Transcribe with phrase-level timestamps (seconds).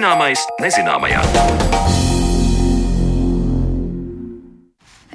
[0.00, 1.20] Zināmais nezināmajā.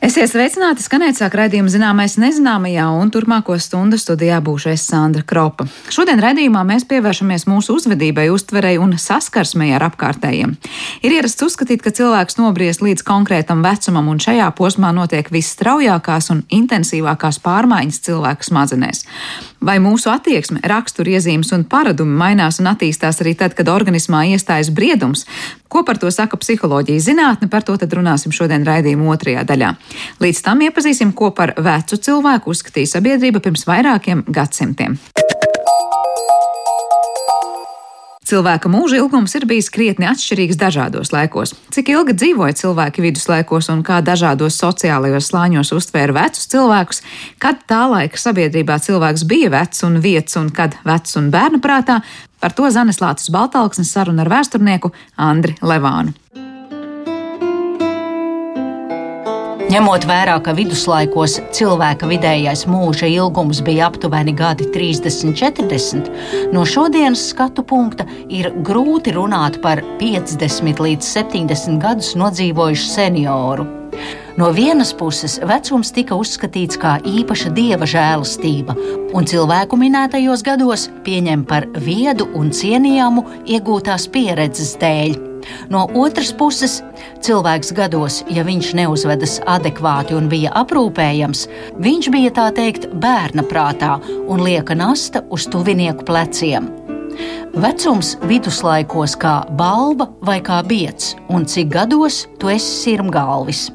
[0.05, 5.65] Esiet sveicināti, skanēt sāk raidījuma zināmais nezināmajā, un turpmāko stundu studijā būšu es Sandra Kropa.
[5.89, 10.53] Šodien raidījumā mēs pievēršamies mūsu uzvedībai, uztverei un saskarsmei ar apkārtējiem.
[11.01, 16.45] Ir ierasts uzskatīt, ka cilvēks nobriest līdz konkrētam vecumam, un šajā posmā notiek visstraujākās un
[16.53, 19.07] intensīvākās pārmaiņas cilvēka smadzenēs.
[19.65, 25.25] Vai mūsu attieksme, raksturiezīmes un paradumi mainās un attīstās arī tad, kad organismā iestājas briedums?
[25.73, 29.73] Ko par to saka psiholoģija zinātne, par to tad runāsim šodien raidījuma otrajā daļā.
[30.21, 34.99] Līdz tam iepazīsim, ko par vecu cilvēku uzskatīja sabiedrība pirms vairākiem gadsimtiem.
[38.25, 41.51] Cilvēka mūža ilgums ir bijis krietni atšķirīgs dažādos laikos.
[41.75, 47.03] Cik ilgi dzīvoja cilvēki viduslaikos un kā dažādos sociālajos slāņos uztvēra vecus cilvēkus,
[47.37, 52.01] kad tā laika sabiedrībā cilvēks bija vecs un vietas un kad vecs un bērnu prātā,
[52.41, 54.89] par to Zanes Lācis Baltalksnes saruna ar vēsturnieku
[55.21, 56.17] Andri Levānu.
[59.65, 66.11] Ņemot vērā, ka viduslaikos cilvēka vidējais mūža ilgums bija aptuveni gadi 30, 40,
[66.53, 73.65] no šodienas skatu punkta ir grūti runāt par 50 līdz 70 gadus nodzīvojušu senioru.
[74.37, 78.77] No vienas puses, vecums tika uzskatīts kā īpaša dieva žēlastība,
[79.17, 85.24] un cilvēku minētajos gados pieņem par viedu un cienījamu iegūtās pieredzes dēļ.
[85.69, 86.79] No otras puses,
[87.25, 91.45] cilvēks gados, ja viņš neuzvedas adekvāti un bija aprūpējams,
[91.81, 96.69] viņš bija tā teikt bērna prātā un lieka nasta uz tuvinieku pleciem.
[97.55, 103.69] Vecums viduslaikos kā balva vai kā biets, un cik gados tu esi sirmgalvis.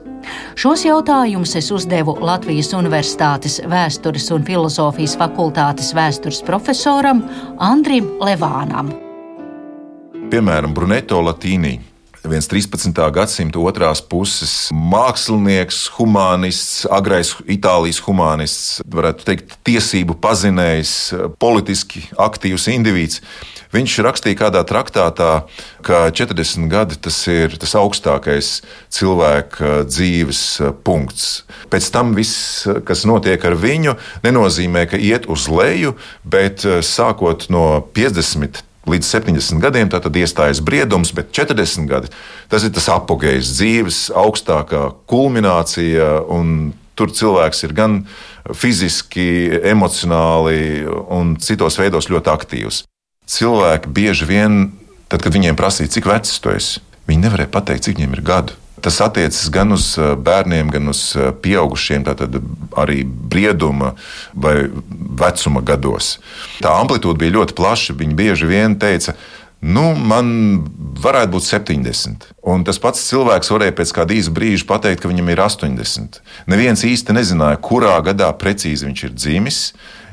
[0.60, 7.24] Šos jautājumus es uzdevu Latvijas Universitātes Vēstures un filozofijas fakultātes vēstures profesoram
[7.56, 8.92] Andrim Levānam
[10.30, 11.78] piemēram, Bruneto Latīnī.
[12.20, 12.92] Viens 13.
[13.16, 20.92] gadsimta otrās puses mākslinieks, humanists, agrais Itālijas humanists, varētu teikt, tiesību pazinējs,
[21.40, 23.22] politiski aktīvs indivīds.
[23.72, 25.30] Viņš rakstīja kādā traktātā,
[25.86, 28.52] ka 40 gadi tas ir tas augstākais
[28.92, 30.42] cilvēka dzīves
[30.84, 31.46] punkts.
[31.72, 37.80] Pēc tam viss, kas notiek ar viņu, nenozīmē, ka iet uz leju, bet sākot no
[37.96, 42.12] 50 līdz 70 gadiem tad iestājas briedums, bet 40 gadi
[42.50, 46.12] tas ir tas apgājējs dzīves, augstākā kulminācija.
[47.00, 47.94] Tur cilvēks ir gan
[48.52, 52.82] fiziski, emocionāli un citos veidos ļoti aktīvs.
[53.30, 54.58] Cilvēki bieži vien,
[55.08, 58.58] tad, kad viņiem prasīja, cik vecs tu esi, viņi nevarēja pateikt, cik viņiem ir gadu.
[58.80, 62.38] Tas attiecas gan uz eh, bērniem, gan uz eh, pieaugušiem, tātad
[62.80, 63.94] arī brieduma
[64.32, 64.70] vai
[65.20, 66.16] vecuma gados.
[66.62, 67.98] Tā amplitūda bija ļoti plaša.
[68.00, 69.16] Viņi bieži vien teica,
[69.60, 70.28] Nu, man
[71.04, 72.22] varētu būt 70.
[72.48, 76.20] Un tas pats cilvēks varēja pēc kāda īsa brīža pateikt, ka viņam ir 80.
[76.48, 79.58] Neviens īsti nezināja, kurā gadā precīzi viņš ir dzimis.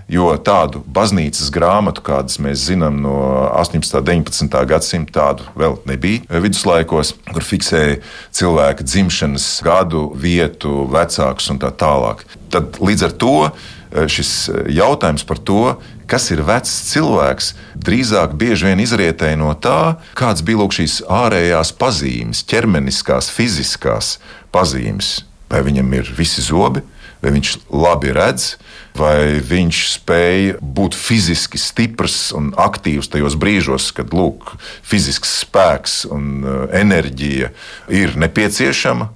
[0.07, 3.18] Jo tādu baznīcas grāmatu, kādas mēs zinām no
[3.59, 3.97] 18.
[4.00, 4.62] un 19.
[4.69, 7.97] gadsimta, tādu vēl nebija viduslaikos, kur fiksēja
[8.31, 12.23] cilvēka dzimšanas gadu, vietu, vecākus un tā tālāk.
[12.53, 14.31] Tad līdz ar to eh, šis
[14.72, 15.75] jautājums par to,
[16.07, 21.74] kas ir vecs cilvēks, drīzāk bieži vien izrietēja no tā, kādas bija lūk, šīs ārējās
[21.75, 24.16] pazīmes, ķermeniskās, fiziskās
[24.56, 25.18] pazīmes.
[25.51, 26.81] Vai viņam ir visi zobi,
[27.19, 28.53] vai viņš labi redz,
[28.97, 36.44] vai viņš spēja būt fiziski stiprs un aktīvs tajos brīžos, kad lūk, fizisks spēks un
[36.44, 37.52] uh, enerģija
[37.94, 39.12] ir nepieciešama.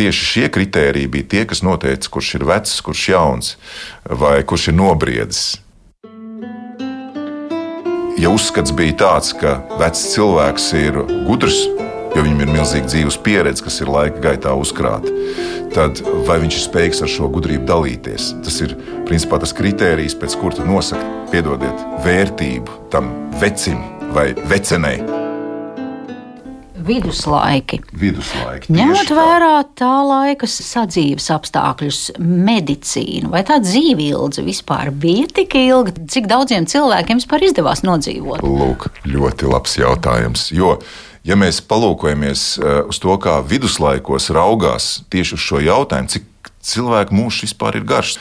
[0.00, 3.56] Tieši šie kriteriji bija tie, kas noteica, kurš ir vecs, kurš ir jauns
[4.22, 5.58] vai kurš ir nobriedzis.
[8.20, 10.98] Ja uzskats bija tāds, ka vecs cilvēks ir
[11.28, 11.62] gudrs,
[12.16, 15.12] jo viņam ir milzīga dzīves pieredze, kas ir laika gaitā uzkrāta.
[15.74, 18.32] Tad vai viņš ir spējīgs ar šo gudrību dalīties?
[18.44, 18.74] Tas ir
[19.08, 23.82] principā tas kriterijs, pēc kura nosaka, piedodiet, vērtību tam vecim
[24.14, 24.98] vai vecenei
[26.90, 27.80] viduslaiki.
[28.00, 35.56] viduslaiki Ņemot vērā tā laika sadzīves apstākļus, medicīnu, vai tā dzīve ilga vispār bija tik
[35.60, 38.44] ilga, cik daudziem cilvēkiem vispār izdevās nodzīvot?
[38.46, 40.48] Lūk, ļoti labs jautājums.
[40.54, 40.78] Jo
[41.26, 47.16] Ja mēs palūkojamies eh, uz to, kā viduslaikos raugās tieši uz šo jautājumu, cik cilvēku
[47.16, 48.16] mūžs vispār ir garš,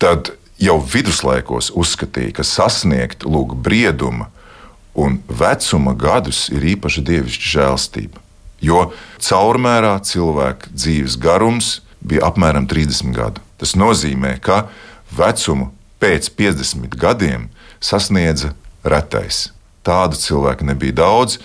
[0.00, 4.30] tad jau viduslaikos uzskatīja, ka sasniegt lūk, brieduma
[4.96, 8.22] un vecuma gadus ir īpaša dievišķa žēlstība.
[8.64, 8.90] Jo
[9.20, 13.42] caurmērā cilvēka dzīves garums bija apmēram 30 gadu.
[13.60, 14.66] Tas nozīmē, ka
[15.12, 17.48] vecumu pēc 50 gadiem
[17.80, 18.54] sasniedza
[18.84, 19.50] retais.
[19.84, 21.38] Tādu cilvēku nebija daudz.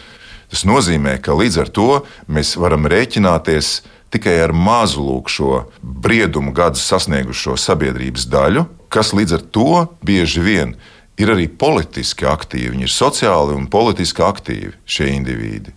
[0.51, 1.89] Tas nozīmē, ka līdz ar to
[2.27, 3.81] mēs varam rēķināties
[4.11, 10.43] tikai ar mazu lūk šo briedumu gadus sasniegušo sabiedrības daļu, kas līdz ar to bieži
[10.43, 10.75] vien
[11.21, 12.73] ir arī politiski aktīvi.
[12.75, 15.73] Viņi ir sociāli un politiski aktīvi šie indivīdi.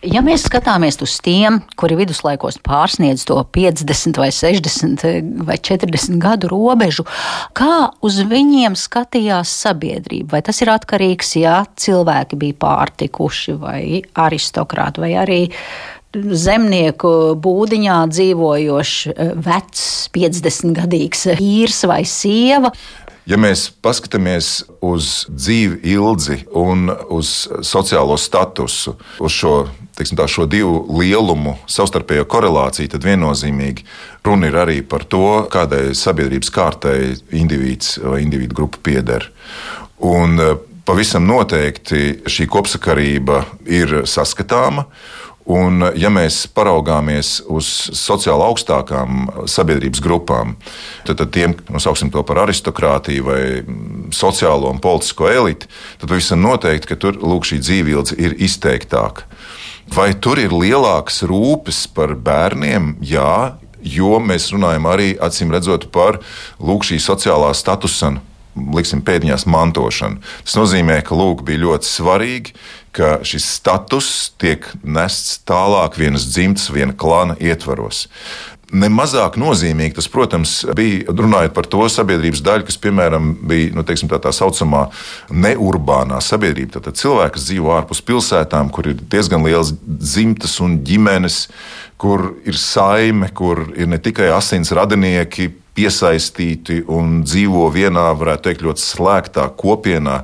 [0.00, 5.04] Ja mēs skatāmies uz tiem, kuri viduslaikos pārsniedz to 50, vai 60
[5.44, 7.04] vai 40 gadu robežu,
[7.52, 10.38] kā uz viņiem skatījās sabiedrība?
[10.38, 13.82] Vai tas ir atkarīgs, ja cilvēki bija pārtikuši, vai
[14.24, 15.40] aristokrāti, vai arī
[16.16, 18.96] zemnieku būdiņā dzīvojošs
[19.44, 19.84] vecs,
[20.16, 22.72] 50 gadīgs vīrs vai sieva?
[23.28, 29.54] Ja mēs paskatāmies uz dzīvi ilgi un uz sociālo statusu, uz šo,
[29.96, 33.84] tā, šo divu lielumu savstarpējo korelāciju, tad viennozīmīgi
[34.26, 36.96] runa ir arī par to, kādai sabiedrības kārtai
[37.36, 39.28] indivīds vai individu grupa pieder.
[40.00, 40.56] Un eh,
[40.88, 44.88] pavisam noteikti šī kopsakarība ir saskatāma.
[45.50, 47.66] Un, ja mēs paraugāmies uz
[47.98, 50.54] sociāli augstākām sabiedrības grupām,
[51.08, 53.40] tad, tad tiem, nosauksim to par aristokrātiju vai
[54.14, 59.26] sociālo un politisko eliti, tad pavisam noteikti, ka tur lūk, šī dzīvības ir izteiktāka.
[59.90, 62.94] Vai tur ir lielākas rūpes par bērniem?
[63.02, 66.20] Jā, jo mēs runājam arī acīm redzot par
[66.62, 68.14] lūk, šī sociālā statusa
[68.74, 70.20] liksim, pēdiņās mantošanu.
[70.44, 72.54] Tas nozīmē, ka lūk, bija ļoti svarīgi,
[72.96, 78.08] ka šis status tiek nests tālāk vienas dzimtas, viena klāna ietvaros.
[78.70, 84.06] Nemazāk nozīmīgi tas, protams, bija runājot par to sabiedrības daļu, kas, piemēram, bija nu, teiksim,
[84.12, 84.84] tā, tā saucamā
[85.34, 86.78] neurbānā sabiedrība.
[86.78, 91.40] Tad cilvēki, kas dzīvo ārpus pilsētām, kur ir diezgan liels dzimtas un ģimenes,
[91.98, 98.64] kur ir saime, kur ir ne tikai asins radinieki, piesaistīti un dzīvo vienā, varētu teikt,
[98.66, 100.20] ļoti slēgtā kopienā.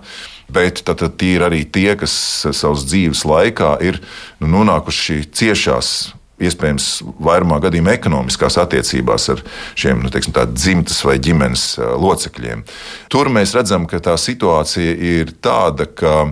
[0.52, 2.12] Bet tad, tad tie ir arī tie, kas
[2.54, 3.98] savas dzīves laikā ir
[4.38, 5.94] nu, nonākuši ciešās
[6.36, 6.86] iespējams,
[7.24, 9.40] vairumā gadījumā ekonomiskās attiecībās ar
[9.78, 11.64] šiem nu, teiksim, dzimtas vai ģimenes
[12.02, 12.64] locekļiem.
[13.12, 16.28] Tur mēs redzam, ka tā situācija ir tāda, ka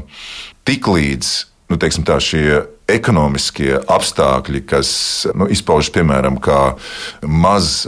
[0.69, 1.33] tiklīdz
[1.73, 4.91] nu, teiksim, tā, šie ekonomiskie apstākļi, kas
[5.33, 6.77] nu, izpaužas piemēram kā
[7.25, 7.87] maz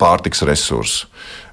[0.00, 1.06] pārtiks resursu.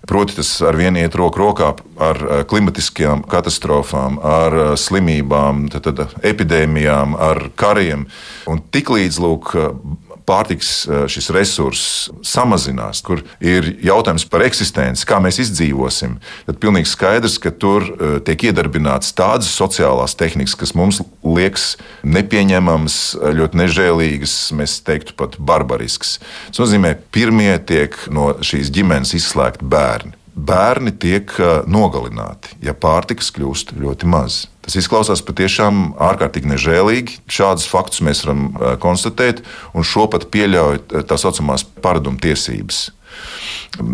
[0.07, 7.17] Proti, tas ar vienu iet roku rokā ar klimatiskajām katastrofām, ar slimībām, tad, tad epidēmijām,
[7.19, 8.05] ar kariem.
[8.47, 9.19] Un tiklīdz
[10.27, 16.17] pārtiks eh, šis resurss samazinās, kur ir jautājums par eksistenci, kā mēs izdzīvosim,
[16.49, 21.75] tad pilnīgi skaidrs, ka tur eh, tiek iedarbināts tādas sociālās tehnikas, kas mums liekas
[22.07, 22.99] nepieņemamas,
[23.37, 26.17] ļoti nežēlīgas, mēs teiktu pat barbariskas.
[26.51, 31.31] Tas nozīmē, pirmie tiek no šīs ģimenes izslēgti bērni bērni tiek
[31.65, 34.43] nogalināti, ja pārtikas kļūst ļoti maz.
[34.67, 37.21] Tas izklausās patiešām ārkārtīgi nežēlīgi.
[37.31, 38.49] Šādus faktus mēs varam
[38.83, 39.39] konstatēt,
[39.71, 42.89] un šo pat pieļauj tā saucamās paraduma tiesības.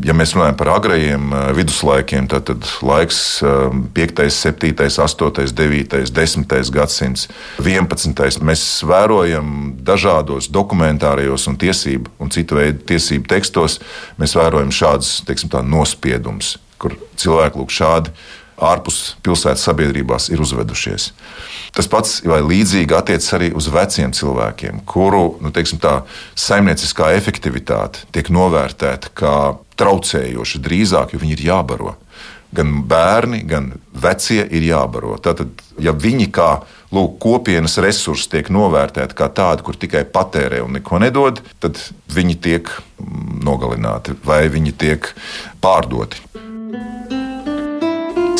[0.02, 4.74] Ja mēs runājam par agrajiem viduslaikiem, tad, tad laiks 5, 7,
[5.04, 7.28] 8, 9, 10 gadsimts,
[7.62, 8.44] 11.
[8.48, 13.82] Mēs vērojam dažādos dokumentārijos un tiesību un citu veidu tiesību tekstos,
[14.18, 18.16] mēs vērojam šādus teiksim, nospiedumus, kur cilvēki lūk šādi
[18.62, 21.10] ārpus pilsētas sabiedrībās ir uzvedušies.
[21.74, 26.02] Tas pats vai līdzīgi attiecas arī uz veciem cilvēkiem, kuru nu, teiksim, tā,
[26.38, 29.36] saimnieciskā efektivitāte tiek novērtēta kā
[29.80, 31.98] traucējoša drīzāk, jo viņi ir jābaro.
[32.54, 35.16] Gan bērni, gan vecie ir jābaro.
[35.18, 35.50] Tātad,
[35.82, 36.52] ja viņi kā
[36.94, 41.82] lūk, kopienas resursi tiek novērtēti kā tādi, kur tikai patērē un neko nedod, tad
[42.14, 45.10] viņi tiek mm, nogalināti vai viņi tiek
[45.64, 46.22] pārdoti.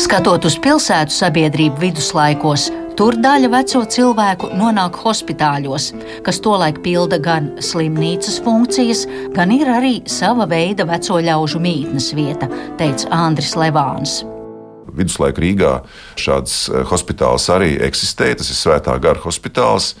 [0.04, 2.66] Skatot uz pilsētu sabiedrību viduslaikos,
[2.98, 5.86] tur daļa veco cilvēku nonāk hospitāļos,
[6.26, 12.50] kas tolaik pilda gan slimnīcas funkcijas, gan ir arī sava veida veco ļaužu mītnes vieta,
[12.76, 14.20] teica Andris Levāns
[14.94, 15.72] viduslaiku Rīgā
[16.20, 18.30] šāds eh, hospitāls arī eksistē.
[18.38, 19.94] Tas ir Svētā gara hospitāls.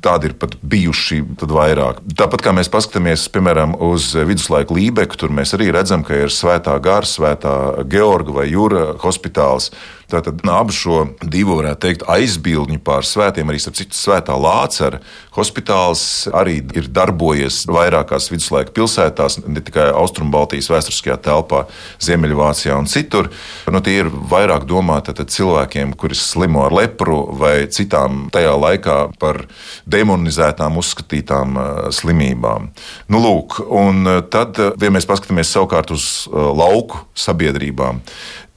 [0.00, 1.98] Tādi ir pat bijuši vairāk.
[2.16, 6.78] Tāpat kā mēs paskatāmies, piemēram, uz viduslaiku Lībeku, tur mēs arī redzam, ka ir Svētā
[6.80, 7.54] Gara, Svētā
[7.90, 9.68] Georga vai Jūra hospitāls.
[10.10, 15.00] Tātad abu šo divu, varētu teikt, aizbildņu pār svētiem, arī starp citu svētā Lācara
[15.36, 16.02] hospitāls
[16.36, 21.64] arī ir darbojies vairākās viduslaika pilsētās, ne tikai Austrumbaltijas vēsturiskajā telpā,
[22.02, 23.30] Ziemeļvācijā un citur.
[23.70, 29.44] Nu, tie ir vairāk domāti cilvēkiem, kuri slimo ar lepru vai citām tajā laikā par
[29.90, 31.58] demonizētām uzskatītām
[31.94, 32.70] slimībām.
[33.10, 38.02] Nu, lūk, un tad, ja mēs paskatāmies savukārt uz lauku sabiedrībām,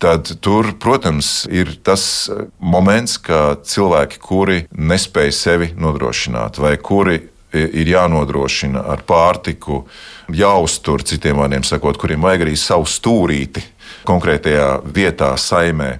[0.03, 2.27] tad tur, protams, ir tas
[2.60, 7.22] moments, ka cilvēki, kuri nespēj sevi nodrošināt, vai kuri
[7.53, 9.83] ir jānodrošina ar pārtiku,
[10.33, 13.63] jāuztur, citiem vārdiem sakot, kuriem vajag arī savu stūrīti
[14.07, 15.91] konkrētajā vietā, saimē.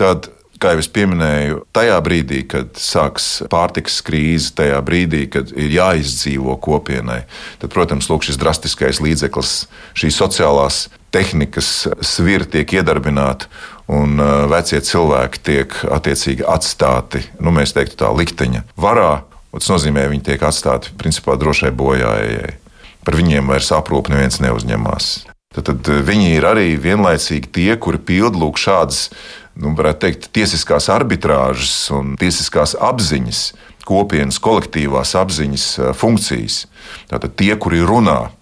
[0.00, 0.30] Tad
[0.64, 6.56] kā jau es pieminēju, tajā brīdī, kad sāks pārtiks krīze, tajā brīdī, kad ir jāizdzīvo
[6.64, 7.24] kopienai,
[7.60, 9.54] tad, protams, lūk, šis drastiskais līdzeklis,
[9.98, 11.70] šīs sociālās tehnikas
[12.02, 13.50] svira tiek iedarbināta,
[13.92, 19.12] un uh, vecie cilvēki tiek attiecīgi atstāti, nu, mēs teiktu, tā likteņa varā.
[19.54, 22.56] Tas nozīmē, ka viņi tiek atstāti principā drošai bojājai.
[23.04, 25.12] Par viņiem vairs aprūpe neviens neuzņemās.
[25.54, 29.06] Tad, tad viņi ir arī vienlaicīgi tie, kuri pild lūk šādas
[29.54, 33.42] nu, varētu teikt, tiesiskās arbitrāžas un tiesiskās apziņas,
[33.84, 36.64] kopienas kolektīvās apziņas eh, funkcijas.
[37.10, 38.32] Tātad tie, kuri runā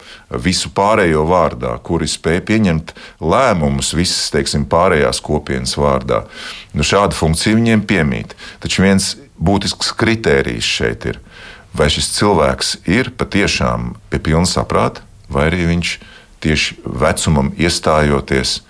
[0.43, 6.23] visu pārējo vārdā, kuri spēj pieņemt lēmumus visas teiksim, pārējās kopienas vārdā,
[6.73, 8.37] nu, šāda funkcija viņiem piemīt.
[8.63, 11.21] Taču viens būtisks kritērijs šeit ir,
[11.77, 15.97] vai šis cilvēks ir patiešām pie pilna saprāta, vai arī viņš
[16.43, 18.61] tieši vecumam iestājoties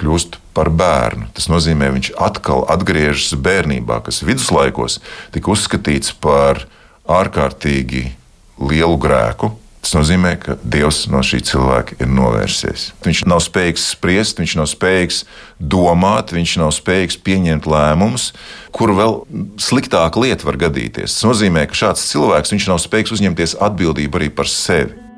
[0.00, 1.30] kļūst par bērnu.
[1.36, 5.00] Tas nozīmē, viņš atkal atgriežas bērnībā, kas viduslaikos
[5.34, 6.64] tika uzskatīts par
[7.10, 8.10] ārkārtīgi
[8.60, 9.54] lielu grēku.
[9.80, 12.90] Tas nozīmē, ka Dievs no šī cilvēka ir novērsies.
[13.00, 15.22] Viņš nav spējīgs spriest, viņš nav spējīgs
[15.56, 18.28] domāt, viņš nav spējīgs pieņemt lēmumus,
[18.76, 19.22] kur vēl
[19.60, 21.16] sliktāka lieta var gadīties.
[21.16, 25.09] Tas nozīmē, ka šāds cilvēks nav spējīgs uzņemties atbildību arī par sevi.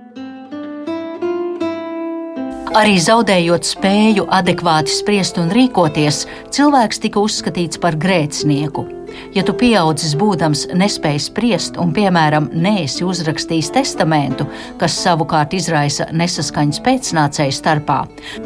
[2.72, 6.22] Arī zaudējot spēju adekvāti spriest un rīkoties,
[6.56, 8.86] cilvēks tika uzskatīts par grēcinieku.
[9.36, 14.46] Ja tu pieaudzis būdams nespēj spriest un, piemēram, neesi uzrakstījis testamentu,
[14.80, 17.98] kas savukārt izraisa nesaskaņas pēcnācēju starpā,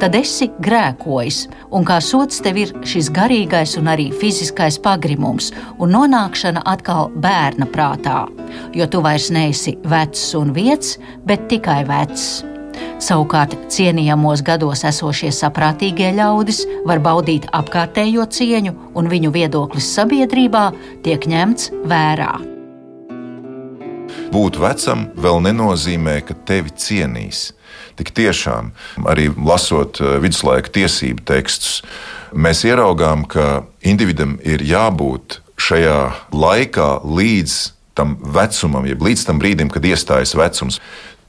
[0.03, 5.95] tad esi grēkojis, un kā sots tev ir šis garīgais un arī fiziskais pagrimums un
[5.95, 8.27] nonākšana atkal bērna prātā,
[8.75, 10.97] jo tu vairs neesi vecs un vietas,
[11.31, 12.56] bet tikai vecs.
[13.03, 20.71] Savukārt cienījamos gados esošie saprātīgie ļaudis var baudīt apkārtējo cieņu, un viņu viedoklis sabiedrībā
[21.05, 22.35] tiek ņemts vērā.
[24.33, 27.53] Būt vecam vēl nenozīmē, ka tevi cienīs.
[27.97, 28.73] Tik tiešām,
[29.09, 31.81] arī lasot eh, viduslaika tiesību tekstus,
[32.37, 36.01] mēs ieraugām, ka individam ir jābūt šajā
[36.37, 37.57] laikā līdz
[37.97, 40.81] tam vecumam, jeb līdz tam brīdim, kad iestājas vecums.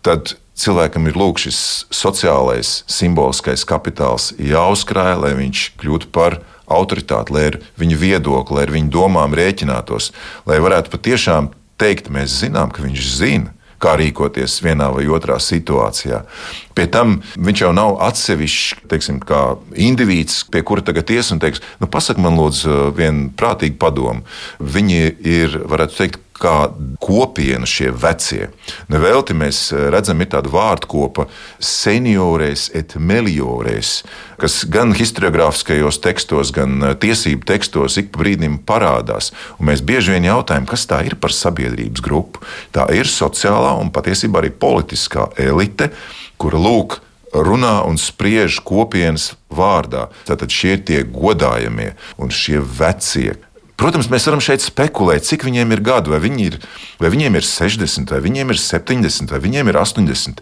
[0.04, 1.60] Tad cilvēkam ir lūk, šis
[1.94, 8.74] sociālais, simboliskais kapitāls jāuzkrāj, lai viņš kļūtu par autoritāti, lai ar viņu viedokli, lai ar
[8.76, 10.12] viņu domām rēķinātos,
[10.50, 16.24] lai varētu patiešām teikt, mēs zinām, ka viņš zina kā rīkoties vienā vai otrā situācijā.
[16.78, 19.42] Pie tam viņš jau nav atsevišķs, teiksim, kā
[19.78, 24.26] indivīds, pie kura tagad ies un teiks, nu, pasak man, lūdzu, vienu prātīgu padomu.
[24.58, 26.56] Viņi ir, varētu teikt, kā
[27.04, 28.50] kopiena šie vecie.
[28.92, 31.28] Nevelti mēs eh, redzam, ir tāda vārdkopa
[31.64, 34.02] seniores et meliores,
[34.42, 39.34] kas gan historiogrāfiskajos tekstos, gan eh, tiesību tekstos ik brīdim parādās.
[39.58, 42.46] Un mēs bieži vien jautājam, kas tā ir par sabiedrības grupu.
[42.76, 45.92] Tā ir sociālā un patiesībā arī politiskā elite,
[46.38, 47.02] kura lūk,
[47.34, 50.08] runā un spriež kopienas vārdā.
[50.28, 53.36] Tātad šie ir tie godājamie un šie vecie,
[53.78, 56.58] Protams, mēs varam šeit spekulēt, cik viņiem ir gadu, vai, viņi ir,
[56.98, 60.42] vai viņiem ir 60, vai viņiem ir 70, vai viņiem ir 80.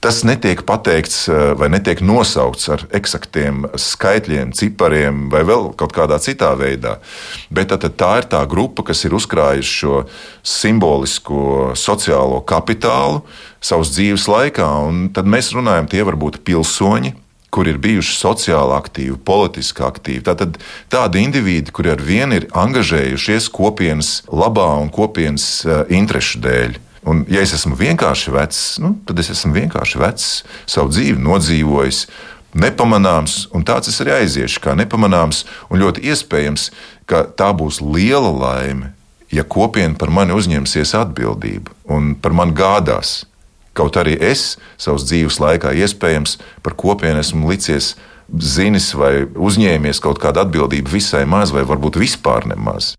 [0.00, 6.16] Tas netiek pateikts eh, vai netiek nosaukts ar eksaktiem skaitļiem, cipariem vai vēl kaut kādā
[6.24, 6.96] citā veidā.
[7.52, 10.02] Bet tā, tā ir tā grupa, kas ir uzkrājusi šo
[10.40, 13.20] simbolisko sociālo kapitālu
[13.60, 14.70] savas dzīves laikā.
[15.14, 17.12] Tad mēs runājam, tie var būt pilsoņi,
[17.50, 20.22] kur ir bijuši sociāli aktīvi, politiski aktīvi.
[20.26, 20.58] Tātad
[20.92, 26.78] tādi individi, kuri ar vienu ir angažējušies kopienas labā un kopienas uh, interešu dēļ.
[27.10, 30.28] Un, ja es esmu vienkārši vecs, nu, tad es esmu vienkārši vecs,
[30.68, 32.04] savu dzīvi nodzīvojis,
[32.60, 35.44] nepamanāms, un tāds es arī aiziešu, kā nepamanāms.
[35.70, 36.68] Un ļoti iespējams,
[37.08, 38.92] ka tā būs liela laime,
[39.32, 43.24] ja kopiena par mani uzņemsies atbildību un par mani gādās.
[43.80, 47.94] Kaut arī es savas dzīves laikā iespējams par kopienu esmu licies
[48.28, 52.92] zinis vai uzņēmies kaut kādu atbildību visai maz, vai varbūt vispār nemaz.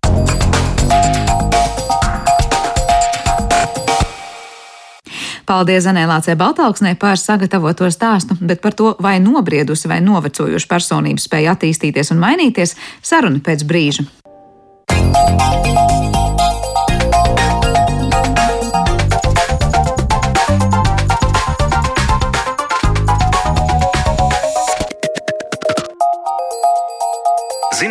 [5.45, 11.53] Paldies Zanēlācei Baltāksnē par sagatavoto stāstu, bet par to, vai nobriedusi vai novecojuši personība spēja
[11.53, 12.73] attīstīties un mainīties,
[13.05, 14.07] saruna pēc brīža.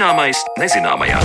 [0.00, 1.18] Zināmais nezināmajā.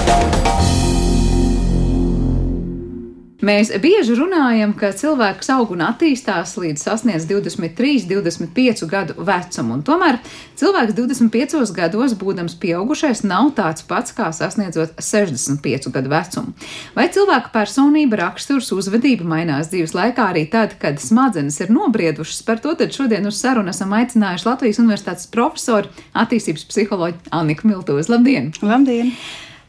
[3.46, 9.84] Mēs bieži runājam, ka cilvēks aug un attīstās līdz sasniedz 23, 25 gadu vecumu, un
[9.86, 10.18] tomēr
[10.58, 16.56] cilvēks 25 gados, būdams pieaugušais, nav tāds pats kā sasniedzot 65 gadu vecumu.
[16.98, 22.42] Vai cilvēka personība, raksturs, uzvedība mainās dzīves laikā arī tad, kad smadzenes ir nobriedušas?
[22.50, 28.16] Par to tad šodien uz sarunu esam aicinājuši Latvijas Universitātes profesoru, attīstības psiholoģu Anniku Miltūzu.
[28.16, 28.56] Labdien!
[28.66, 29.14] Labdien!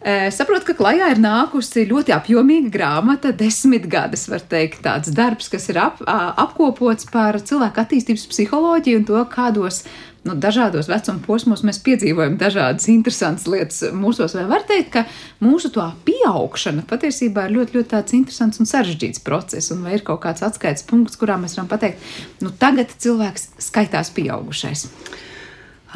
[0.07, 5.67] Saprotu, ka klajā ir nākusi ļoti apjomīga grāmata, desmit gadus, var teikt, tāds darbs, kas
[5.73, 9.81] ir ap, apkopots par cilvēku attīstības psiholoģiju un to, kādos
[10.23, 14.39] nu, dažādos vecuma posmos mēs piedzīvojam dažādas interesantas lietas mūsos.
[14.39, 15.05] Vai var teikt, ka
[15.43, 20.07] mūsu tā pieaugšana patiesībā ir ļoti, ļoti tāds interesants un sarežģīts process, un vai ir
[20.07, 22.15] kaut kāds atskaites punkts, kurā mēs varam pateikt,
[22.47, 24.87] nu tagad cilvēks skaitās pieaugušais?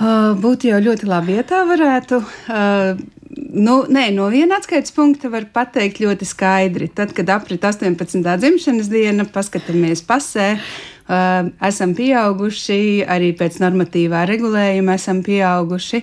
[0.01, 2.23] Uh, būtu jau ļoti labi, ja tā varētu.
[2.49, 6.89] Uh, Nu, nē, no viena atskaites punkta var pateikt ļoti skaidri.
[6.95, 8.19] Tad, kad aprit 18.
[8.43, 16.03] dzimšanas diena, paskatāmies pasē, uh, esam pieauguši, arī pēc normatīvā regulējuma esam pieauguši.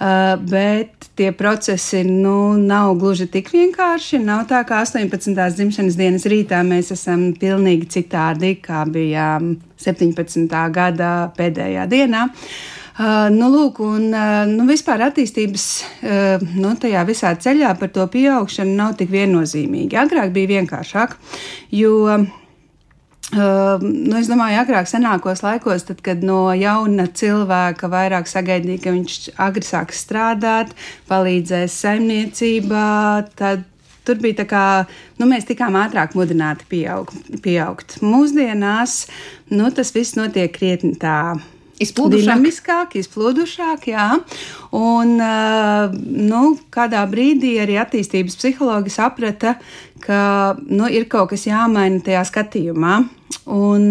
[0.00, 4.22] Uh, bet tie procesi nu, nav gluži tik vienkārši.
[4.24, 5.34] Nav tā, ka 18.
[5.58, 10.46] dzimšanas dienas rītā mēs esam pilnīgi citādi, kā bijām 17.
[10.74, 12.28] gada pēdējā dienā.
[12.30, 14.10] Uh, nu, lūk, un
[14.50, 15.66] nu, vispār attīstības
[16.56, 19.98] nu, tajā visā ceļā par to pieaugšanu nav tik viennozīmīgi.
[20.00, 21.16] Agrāk bija vienkāršāk,
[21.78, 21.94] jo
[23.30, 28.94] Uh, nu, es domāju, agrāk, senākos laikos, tad, kad no jauna cilvēka vairāk sagaidīja, ka
[28.96, 30.72] viņš agri sāks strādāt,
[31.06, 32.88] palīdzēs saimniecībā,
[33.38, 33.62] tad
[34.02, 34.64] tur bija tā kā,
[35.22, 38.00] nu, mēs tikām ātrāk mudināti pieaug, pieaugt.
[38.02, 39.04] Mūsdienās
[39.54, 41.59] nu, tas viss notiek krietni tā Izplūdušāk.
[42.26, 44.08] Dinamiskāk, izplūdušāk, jā.
[44.76, 45.14] Un,
[46.30, 49.56] nu, kādā brīdī arī attīstības psihologi saprata,
[50.04, 50.20] ka
[50.68, 52.98] nu, ir kaut kas jāmaina tajā skatījumā.
[53.50, 53.88] Un,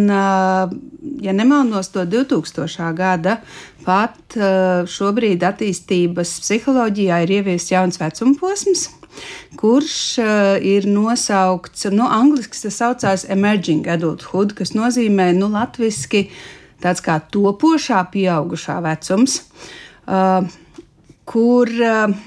[1.26, 2.94] ja nemaldos, to 2000.
[2.96, 3.40] gada
[3.88, 4.38] pat
[4.92, 8.90] šobrīd attīstības psiholoģijā ir ieviests jauns vecuma posms
[9.60, 10.28] kurš uh,
[10.64, 16.28] ir nosaukts, nu, angļuiski tas saucās emerging adulthood, kas nozīmē, nu, latviski
[16.84, 19.42] tāds kā topošā, pieaugušā vecums,
[20.08, 20.48] uh,
[21.30, 22.18] kur uh,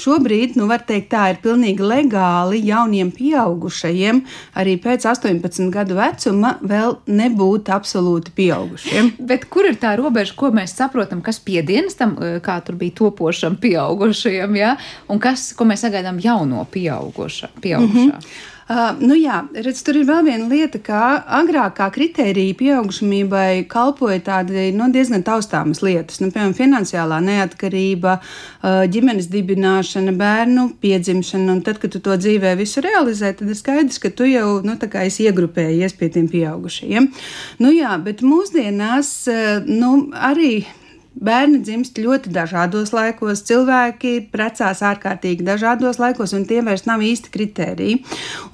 [0.00, 4.22] šobrīd, nu, var teikt, tā ir pilnīgi legāli jauniem pieaugušajiem,
[4.60, 9.14] arī pēc 18 gadu vecuma, vēl nebūt absolūti pieaugušiem.
[9.30, 12.98] Bet kur ir tā robeža, ko mēs saprotam, kas piedienas tam, uh, kā tur bija
[13.02, 14.76] topošam pieaugušajam, ja?
[15.10, 17.52] un kas, ko mēs sagaidām jauno pieaugušā?
[17.60, 18.06] pieaugušā?
[18.06, 18.48] Mm -hmm.
[18.70, 20.98] Uh, nu jā, redz, tur ir vēl viena lieta, ka
[21.40, 28.84] agrāk kā kritērija pieaugušamībai kalpoja tādi nu, diezgan taustāmas lietas, nu, piemēram, finansiālā neatkarība, uh,
[28.94, 31.56] ģimenes dibināšana, bērnu piedzimšana.
[31.56, 34.78] Un tad, kad tu to dzīvē visu realizē, tad ir skaidrs, ka tu jau nu,
[34.78, 37.10] iegrupējies pie tiem pieaugušajiem.
[37.58, 40.60] Nu, jā, bet mūsdienās uh, nu, arī
[41.10, 47.32] Bērni dzimst ļoti dažādos laikos, cilvēki precās ārkārtīgi dažādos laikos, un tie vairs nav īsti
[47.34, 47.96] kriteriji.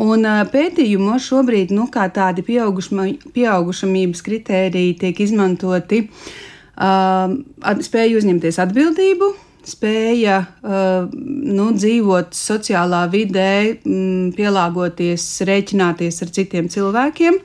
[0.03, 7.37] Un pētījumos šobrīd nu, tādi pieaugušamības kriteriji tiek izmantoti uh,
[7.85, 9.31] spēju uzņemties atbildību,
[9.67, 17.39] spēja uh, nu, dzīvot sociālā vidē, m, pielāgoties, rēķināties ar citiem cilvēkiem.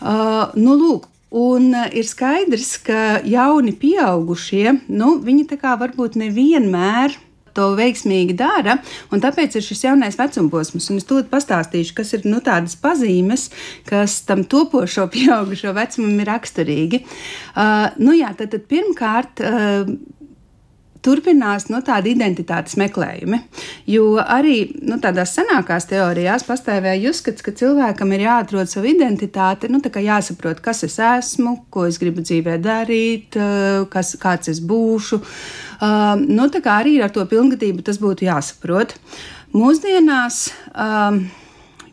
[0.00, 6.18] Uh, nu, lūk, Un uh, ir skaidrs, ka jauni pieaugušie, nu, viņi tā kā varbūt
[6.18, 7.14] nevienmēr
[7.54, 8.76] to veiksmīgi dara,
[9.10, 10.86] un tāpēc ir šis jaunais vecumposms.
[10.90, 13.48] Un es tūlīt pastāstīšu, kas ir nu, tādas pazīmes,
[13.88, 17.04] kas tam topošo pieaugušo vecumam ir raksturīgi.
[17.54, 19.44] Uh, nu, jā, tad, tad pirmkārt.
[19.44, 20.18] Uh,
[21.04, 23.40] turpinās nu, tāda identitātes meklējumi.
[23.90, 29.80] Jo arī nu, tādās senākās teorijās pastāvēja uzskats, ka cilvēkam ir jāatrod savu identitāti, nu,
[29.80, 35.20] jāsaprot, kas es esmu, ko es gribu dzīvē darīt, eh, kas, kāds es būšu.
[35.80, 38.92] Uh, nu, tā kā arī ar to pilngadību tas būtu jāsaprot.
[39.56, 41.16] Mūsdienās uh,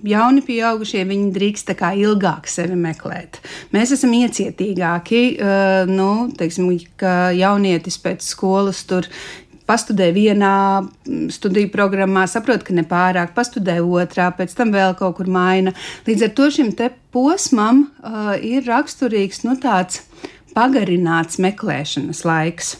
[0.06, 3.42] jauni pieaugušie, viņi drīkst ilgāk sevi meklēt.
[3.74, 9.08] Mēs esam iecietīgāki, uh, nu, teiksim, ka jaunietis pēc skolas tur
[9.68, 15.30] pastudē vienā mm, studiju programmā, saprot, ka nepārāk, pastudē otrā, pēc tam vēl kaut kur
[15.32, 15.76] maina.
[16.08, 16.72] Līdz ar to šim
[17.12, 20.06] posmam uh, ir raksturīgs nu, tāds
[20.58, 22.76] pagarināts meklēšanas laiks.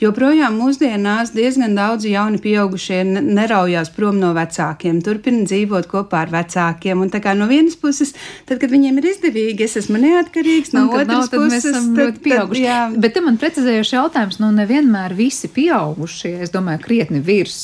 [0.00, 7.04] Joprojām mūsdienās diezgan daudzi jauni pieaugušie neraujās prom no vecākiem, turpina dzīvot kopā ar vecākiem.
[7.04, 8.10] Un tā kā no vienas puses,
[8.48, 12.02] tad, kad viņiem ir izdevīgi, es esmu neatkarīgs, no otras nav, puses mēs esam tad,
[12.02, 12.66] ļoti pieauguši.
[12.66, 12.98] Tad.
[13.04, 17.60] Bet te man precizējoši jautājums, nu nevienmēr visi pieaugušie, es domāju, krietni virs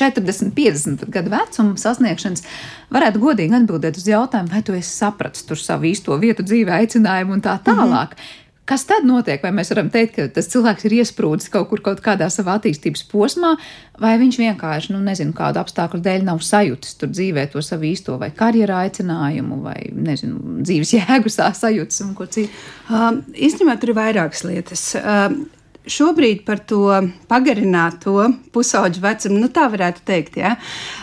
[0.00, 2.46] 40, 50 gadu vecuma sasniegšanas,
[2.94, 7.36] varētu godīgi atbildēt uz jautājumu, vai tu esi sapratis tur savu īsto vietu dzīvē, aicinājumu
[7.36, 8.16] un tā tālāk.
[8.16, 8.44] Mm -hmm.
[8.68, 9.40] Kas tad notiek?
[9.40, 13.06] Vai mēs varam teikt, ka tas cilvēks ir iesprūdis kaut kur kaut kādā savā attīstības
[13.08, 13.54] posmā,
[14.00, 18.18] vai viņš vienkārši, nu, nezinu, kādu apstākļu dēļ nav sajūtis tur dzīvē to savu īsto
[18.20, 22.52] vai karjerā aicinājumu, vai, nezinu, dzīves jēgu sajūtas un ko citu?
[22.92, 24.82] Um, īstenībā tur ir vairākas lietas.
[25.00, 25.46] Um,
[25.88, 26.82] šobrīd par to
[27.30, 30.58] pagarināto pusauģu vecumu, nu tā varētu teikt, ja?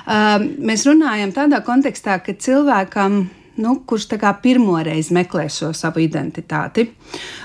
[0.06, 3.24] um, mēs runājam tādā kontekstā, ka cilvēkam
[3.62, 4.08] nu, kurš
[4.42, 6.88] pirmoreiz meklē šo savu identitāti.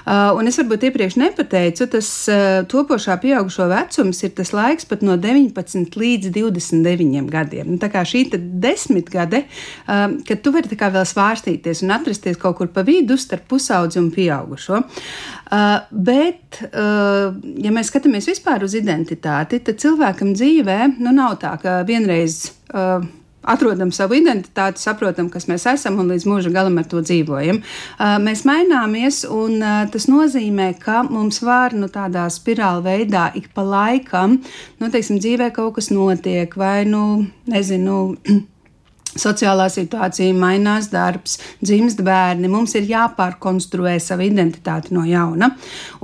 [0.00, 5.04] Uh, un es varbūt iepriekš nepateicu, tas uh, topošā pieaugušo vecums ir tas laiks pat
[5.06, 7.74] no 19 līdz 29 gadiem.
[7.74, 8.24] Nu, tā kā šī
[8.62, 14.00] desmitgade, uh, kad tu vari vēl svārstīties un atrasties kaut kur pa vidu starp pusaudzi
[14.00, 14.80] un pieaugušo.
[14.80, 21.56] Uh, bet, uh, ja mēs skatāmies vispār uz identitāti, tad cilvēkam dzīvē nu, nav tā,
[21.62, 22.46] ka vienreiz.
[22.70, 23.02] Uh,
[23.42, 27.62] atrodam savu identitāti, saprotam, kas mēs esam un līdz mūža galam ar to dzīvojam.
[28.24, 34.40] Mēs maināmies, un tas nozīmē, ka mums var nu, tādā spirāli veidā ik pa laikam,
[34.80, 38.00] nu, teiksim, dzīvē kaut kas notiek, vai, nu, nezinu,
[39.18, 42.50] Sociālā situācija mainās, darbs, dzimst bērni.
[42.50, 45.50] Mums ir jāpārkonstruē sava identitāte no jauna.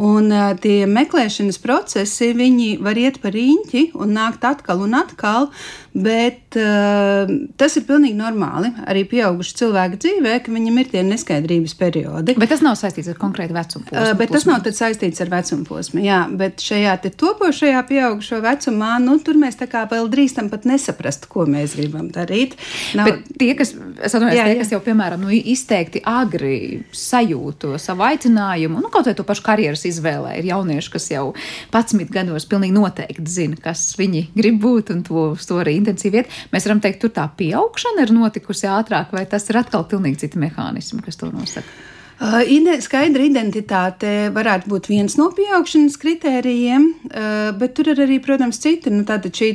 [0.02, 5.50] Un uh, tie meklēšanas procesi, viņi var iet pa riņķi un nākt atkal un atkal.
[5.96, 11.72] Bet uh, tas ir pilnīgi normāli arī pieaugušu cilvēku dzīvē, ka viņam ir tie neskaidrības
[11.78, 12.34] periodi.
[12.36, 14.02] Bet tas nav saistīts ar konkrētu vecumu posmu.
[14.02, 16.02] Uh, bet tas nav saistīts ar vecumu posmu.
[16.04, 21.30] Jā, bet šajā topošajā pieaugušo vecumā, nu, tur mēs tā kā vēl drīkstam pat nesaprast,
[21.32, 22.58] ko mēs gribam darīt.
[22.98, 23.08] Nav...
[23.10, 28.92] Bet tie, kas, atvainojos, tie, kas jau, piemēram, nu, izteikti agri sajūto savu aicinājumu, nu,
[28.92, 31.26] kaut vai to pašu karjeras izvēlē, ir jaunieši, kas jau
[31.74, 36.38] 11 gados pilnīgi noteikti zina, kas viņi grib būt un to, to arī intensīvi iet,
[36.54, 40.42] mēs varam teikt, tur tā pieaugšana ir notikusi ātrāk, vai tas ir atkal pilnīgi citi
[40.42, 41.68] mehānismi, kas to nosaka?
[42.16, 42.40] Uh,
[42.80, 48.88] skaidra identitāte varētu būt viens no pieaugšanas kritērijiem, uh, bet tur ir arī, protams, citi.
[48.88, 49.50] Nu, tātad šī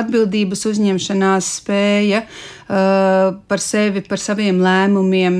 [0.00, 5.34] atbildības uzņemšanās spēja, Uh, par sevi, par saviem lēmumiem,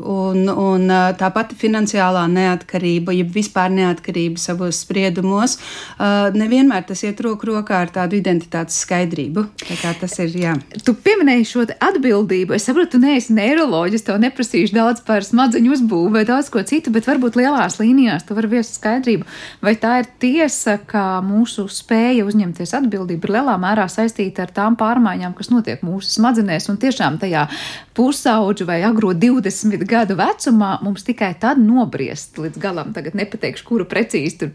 [0.00, 5.58] un, un uh, tā pati finansiālā neatkarība, jeb vispār neatkarība savos spriedumos,
[5.98, 9.44] uh, nevienmēr tas iet roku rokā ar tādu identitātes skaidrību.
[9.82, 10.54] Tā tas ir, jā.
[10.86, 12.56] Tu pieminēji šo atbildību.
[12.56, 16.92] Es saprotu, tu neesi neiroloģis, tev neprasīšu daudz par smadzeņu uzbūvi vai daudz ko citu,
[16.94, 19.28] bet varbūt lielās līnijās tu vari viest skaidrību.
[19.64, 24.80] Vai tā ir tiesa, ka mūsu spēja uzņemties atbildību ir lielā mērā saistīta ar tām
[24.80, 26.53] pārmaiņām, kas notiek mūsu smadzenēs?
[26.54, 27.46] Smadzenēs, un tiešām tajā
[27.94, 32.92] pusauģu vai agro 20 gadu vecumā mums tikai tad nobriest līdz galam.
[32.92, 34.52] Tagad nepateikšu, kuru precīzi tur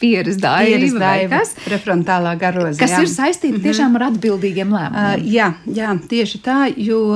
[0.00, 2.78] pieres daiva, kas prefrontālā garoza.
[2.78, 3.02] Kas jā.
[3.02, 3.62] ir saistīta mm -hmm.
[3.62, 5.20] tiešām ar atbildīgiem lēmumiem.
[5.20, 7.12] Uh, jā, jā, tieši tā, jo.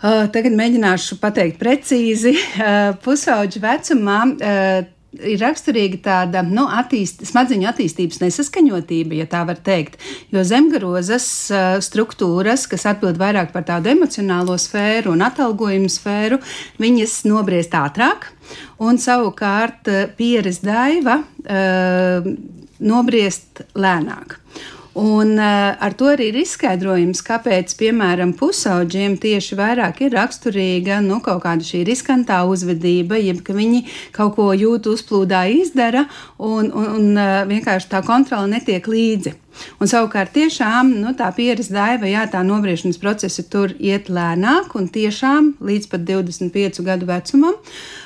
[0.00, 2.36] Uh, tagad mēģināšu pateikt precīzi.
[2.60, 4.86] Uh, pusauģu vecumā uh,
[5.18, 9.98] ir raksturīga tāda nu, attīst, smadziņu attīstības nesaskaņotība, ja tā var teikt.
[10.34, 16.40] Jo zemgarozas uh, struktūras, kas atbild vairāk par tādu emocionālo sfēru un atalgojumu sfēru,
[16.82, 18.30] viņas nobriest ātrāk,
[18.82, 22.30] un savukārt pieres daiva uh,
[22.80, 24.38] nobriest lēnāk.
[24.98, 31.20] Un uh, ar to arī ir izskaidrojums, kāpēc, piemēram, pusauģiem tieši vairāk ir raksturīga nu,
[31.22, 33.84] kaut kāda šī riskantā uzvedība, jeb ka viņi
[34.16, 36.08] kaut ko jūt, uzplūdā izdara,
[36.42, 39.36] un, un, un uh, vienkārši tā kontrola netiek līdzi.
[39.78, 44.90] Un savukārt, tiešām nu, tā pieredze daiva, jā, tā nobriešanas procesi tur iet lēnāk un
[44.90, 47.54] tiešām līdz pat 25 gadu vecumam.
[47.54, 47.99] Uh,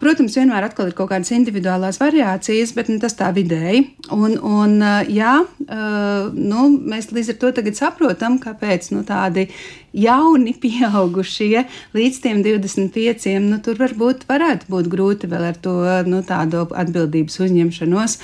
[0.00, 3.82] protams, vienmēr ir kaut kādas individuālās variācijas, bet nu, tas tā vidēji.
[4.14, 9.48] Un, un, uh, jā, uh, nu, mēs līdz ar to saprotam, kāpēc nu, tādi
[9.96, 11.64] jauni, pieaugušie
[11.96, 15.74] līdz 25, nu, tur varbūt varētu būt grūti vēl ar to
[16.06, 18.16] nu, tādu atbildības uzņemšanos,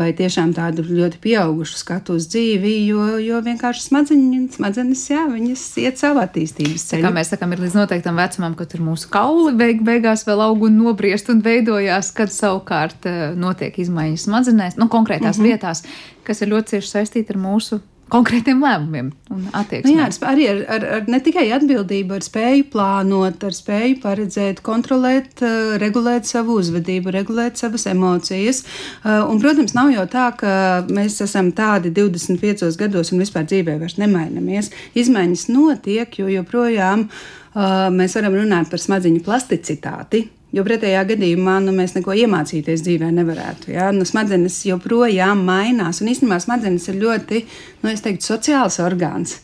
[0.00, 5.64] vai tiešām tādu ļoti pieaugušu skatu uz dzīvi, jo, jo vienkārši smadzeņi, smadzenes, jā, viņas
[5.84, 7.06] iet savu attīstības ceļu.
[7.06, 10.66] Kā mēs sakām, ir līdz noteiktam vecumam, kad tur mūsu kauli beig, beigās vēl aug
[10.68, 15.52] un nobriest un veidojās, kad savukārt notiek izmaiņas smadzenēs, nu, konkrētās mm -hmm.
[15.52, 15.84] vietās,
[16.26, 17.80] kas ir ļoti cieši saistīti ar mūsu
[18.12, 19.96] konkrētiem lēmumiem un attieksmēm.
[19.96, 24.62] Nu jā, arī ar, ar, ar ne tikai atbildību, ar spēju plānot, ar spēju paredzēt,
[24.66, 28.62] kontrolēt, uh, regulēt savu uzvedību, regulēt savas emocijas.
[29.02, 30.54] Uh, un, protams, nav jau tā, ka
[30.88, 34.72] mēs esam tādi 25 gados un vispār dzīvē vairs nemainamies.
[34.98, 40.26] Izmaiņas notiek, jo joprojām uh, mēs varam runāt par smadziņu plasticitāti.
[40.54, 43.72] Jo pretējā gadījumā nu, mēs neko iemācīties dzīvē nevarētu.
[43.74, 43.90] Ja?
[43.92, 47.42] Nu, smadzenes joprojām mainās, un īstenībā smadzenes ir ļoti,
[47.82, 49.36] nu, teiktu, sociāls orgāns.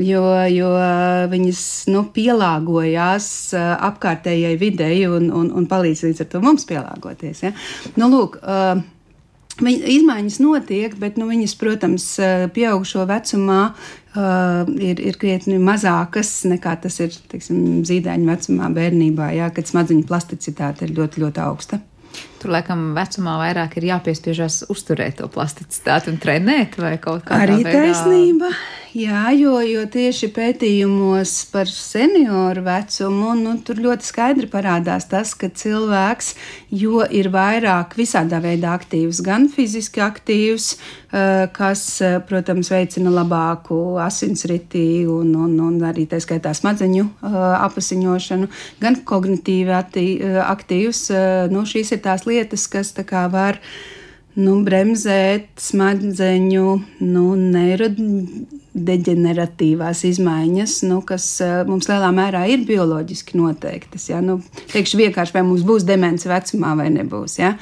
[0.00, 0.70] Jo, jo
[1.28, 1.62] viņas
[1.92, 7.42] nu, pielāgojās apkārtējai videi un, un, un palīdz līdz ar to mums pielāgoties.
[7.44, 7.52] Ja?
[8.00, 8.80] Nu, lūk, uh,
[9.70, 16.74] izmaiņas notiek, bet nu, viņas, protams, uh, pieaugušo vecumā uh, ir, ir krietni mazākas nekā
[16.82, 21.80] tas ir teiksim, zīdaiņa vecumā, bērnībā, jā, kad smadzeņu plasticitāte ir ļoti, ļoti augsta.
[22.42, 27.46] Tur laikam vecumā vairāk ir jāpiespiežas uzturēt to plasticitāti un trenēt vai kaut kā tādu.
[27.46, 27.84] Arī veidā.
[27.86, 28.50] taisnība.
[28.92, 35.48] Jā, jo, jo tieši pētījumos par senioru vecumu nu, tur ļoti skaidri parādās tas, ka
[35.48, 36.34] cilvēks,
[36.76, 40.66] jo ir vairāk visādā veidā aktīvs, gan fiziski aktīvs,
[41.08, 47.40] eh, kas, eh, protams, veicina labāku asinsritī un, un, un arī tā skaitā smadzeņu eh,
[47.64, 48.50] apasiņošanu,
[48.84, 49.72] gan kognitīvi
[50.44, 51.06] aktīvs.
[51.48, 53.56] Nu, šīs ir tās lietas, kas tā kā var
[54.36, 56.66] nu, bremzēt smadzeņu
[57.08, 64.06] nu, neirodeģenerāciju deģeneratīvās izmaiņas, nu, kas eh, mums lielā mērā ir bioloģiski noteiktas.
[64.08, 64.22] Ja?
[64.24, 64.38] Nu,
[64.72, 67.36] teikšu vienkārši, vai mums būs demence vecumā vai nebūs.
[67.40, 67.52] Ja?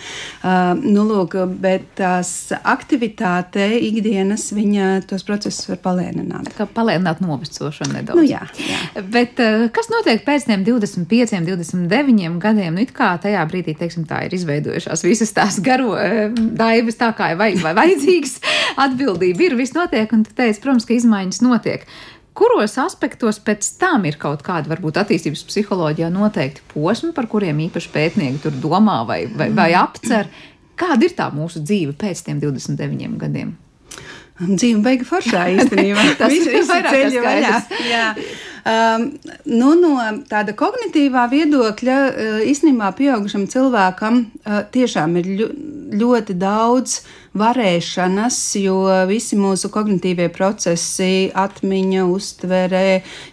[0.40, 6.52] Uh, nu, lūk, bet tās aktivitāte ikdienas viņa tos procesus var palēnināt.
[6.54, 8.20] Kā palēnināt novecošanu nedaudz.
[8.20, 9.02] Nu, jā, jā.
[9.10, 12.78] Bet uh, kas notiek pēc tiem 25, 29 gadiem?
[12.78, 17.32] Nu, kā tajā brīdī, teiksim, tā ir izveidojušās visas tās garo uh, daivas, tā kā
[17.34, 18.38] ir vajadzīgs
[18.80, 21.86] atbildība ir, viss notiek, un tu teici, protams, ka izmaiņas notiek.
[22.36, 27.90] Kuros aspektos pēc tam ir kaut kāda, varbūt attīstības psiholoģijā noteikti posmi, par kuriem īpaši
[27.92, 30.30] pētnieki tur domā vai, vai, vai apcer?
[30.80, 33.50] Kāda ir tā mūsu dzīve pēc tiem 29 gadiem?
[34.40, 36.06] Dzīve beiga foršā īstenībā.
[36.20, 37.56] Tas ir ceļš vaļā.
[37.90, 38.06] Jā.
[38.60, 39.06] Um,
[39.48, 39.94] nu, no
[40.28, 45.30] tāda kognitīvā viedokļa uh, īstenībā pieaugušam cilvēkam uh, tiešām ir
[45.96, 47.00] ļoti daudz
[47.40, 52.82] varēšanas, jo visi mūsu kognitīvie procesi, atmiņa, uztvere,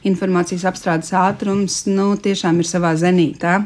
[0.06, 3.58] informācijas apstrādes ātrums, nu, tiešām ir savā zenītā.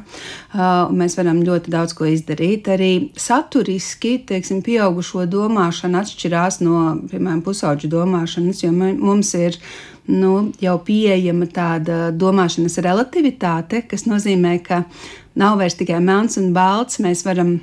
[0.55, 2.71] Uh, mēs varam ļoti daudz ko izdarīt.
[2.71, 9.59] Arī saturiski, teiksim, pieaugušo domāšana atšķirās no, piemēram, pusauģu domāšanas, jo mums ir
[10.07, 14.83] nu, jau pieejama tāda domāšanas relativitāte, kas nozīmē, ka
[15.37, 17.01] nav vairs tikai melns un balts.
[17.03, 17.59] Mēs varam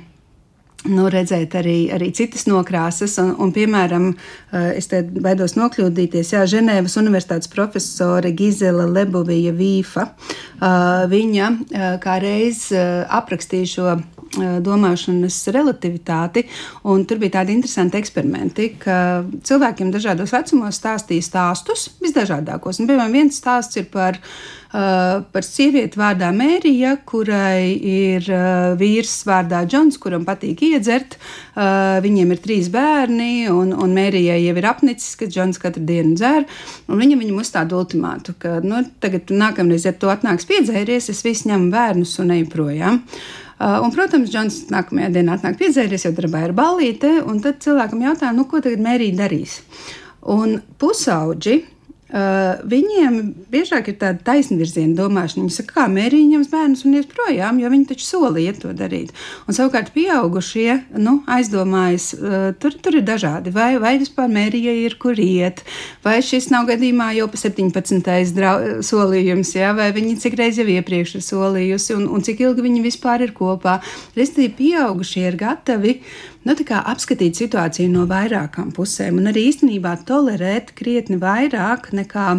[0.87, 3.17] nu, redzēt arī, arī citas nokrāsas.
[3.21, 4.11] Un, un, piemēram,
[4.53, 10.07] eh, es te baidos nokļūdīties, Jā, Ženēvas Universitātes profesore Gizela Lebovija Vīfa.
[10.07, 10.69] Eh,
[11.11, 13.99] viņa eh, kā reiz aprakstīja šo
[14.37, 16.45] domāšanas relativitāti.
[16.83, 22.81] Tur bija tādi interesanti eksperimenti, ka cilvēkiem dažādos vecumos stāstīja stāstus, visdažādākos.
[22.81, 24.19] Un, piemēram, viens stāsts ir par
[24.69, 28.27] par sievieti vārdā Mērija, kurai ir
[28.77, 31.17] vīrs vārdā Džons, kuram patīk iedzert.
[32.05, 36.45] Viņiem ir trīs bērni, un, un Mērijai jau ir apnicis, ka Džons katru dienu dzer.
[36.85, 41.73] Viņa viņam uzstāda ultimātu, ka nu, tagad nākamreiz, ja tu atnāks piedzēries, es visu ņemu
[41.73, 43.01] bērnus un eju projām.
[43.01, 48.05] Uh, un, protams, Džons nākamajā dienā atnāk piedzēries, jau darbā ir balīte, un tad cilvēkam
[48.07, 49.59] jautā, nu, ko tagad Mērija darīs.
[50.31, 51.57] Un pusauģi
[52.09, 53.19] Uh, viņiem
[53.53, 55.43] biežāk ir tāda taisnvirziena domāšana.
[55.43, 59.11] Viņi saka, kā mērīt ņems bērnus un ies projām, jo viņi taču solīja to darīt.
[59.45, 63.53] Un savukārt pieaugušie nu, aizdomājas, uh, tur, tur ir dažādi.
[63.53, 65.61] Vai, vai vispār mērija ir, kur iet,
[66.01, 68.33] vai šis nav gadījumā jau pa 17.
[68.33, 69.75] Drau, solījums, ja?
[69.77, 73.37] vai viņi cik reiz jau iepriekš ir solījusi un, un cik ilgi viņi vispār ir
[73.37, 73.77] kopā.
[74.17, 75.99] Restīvi, pieaugušie ir gatavi
[76.47, 82.29] nu, apskatīt situāciju no vairākām pusēm un arī īstenībā tolerēt krietni vairāk nekā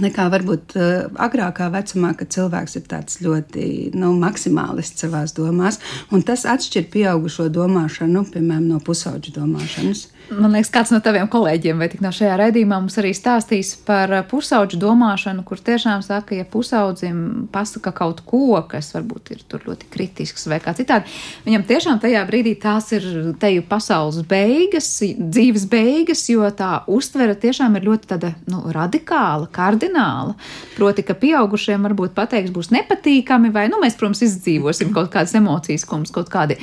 [0.00, 5.80] nekā varbūt uh, agrākā vecumā, kad cilvēks ir tāds ļoti nu, maksimālists savā domās.
[6.26, 10.08] Tas atšķir pieaugušo domāšanu, piemēram, no pusauģu domāšanas.
[10.32, 14.08] Man liekas, kāds no taviem kolēģiem vai tik no šajā raidījumā mums arī stāstīs par
[14.08, 17.18] uh, pusauģu domāšanu, kur tiešām saka, ja pusaudzim
[17.52, 21.12] pasaka kaut ko, kas varbūt ir tur ļoti kritisks vai kā citādi,
[21.44, 23.04] viņam tiešām tajā brīdī tās ir
[23.40, 30.38] teju pasaules beigas, dzīves beigas, jo tā uztvere tiešām ir ļoti tāda, nu, radikāla, kardināla.
[30.78, 35.84] Proti, ka pieaugušiem varbūt pateiks būs nepatīkami vai, nu, mēs, protams, izdzīvosim kaut kādas emocijas,
[35.84, 36.56] ko mums kaut kādi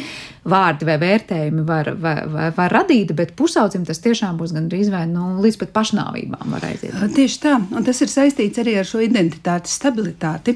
[0.50, 5.04] vārdi vai vērtējumi var, var, var, var radīt, bet pusaudzim tas tiešām būs gandrīz vai
[5.12, 6.96] nu, līdz pat pašnāvībām var aiziet.
[7.18, 10.56] Tieši tā, un tas ir saistīts arī ar šo identitātes stabilitāti,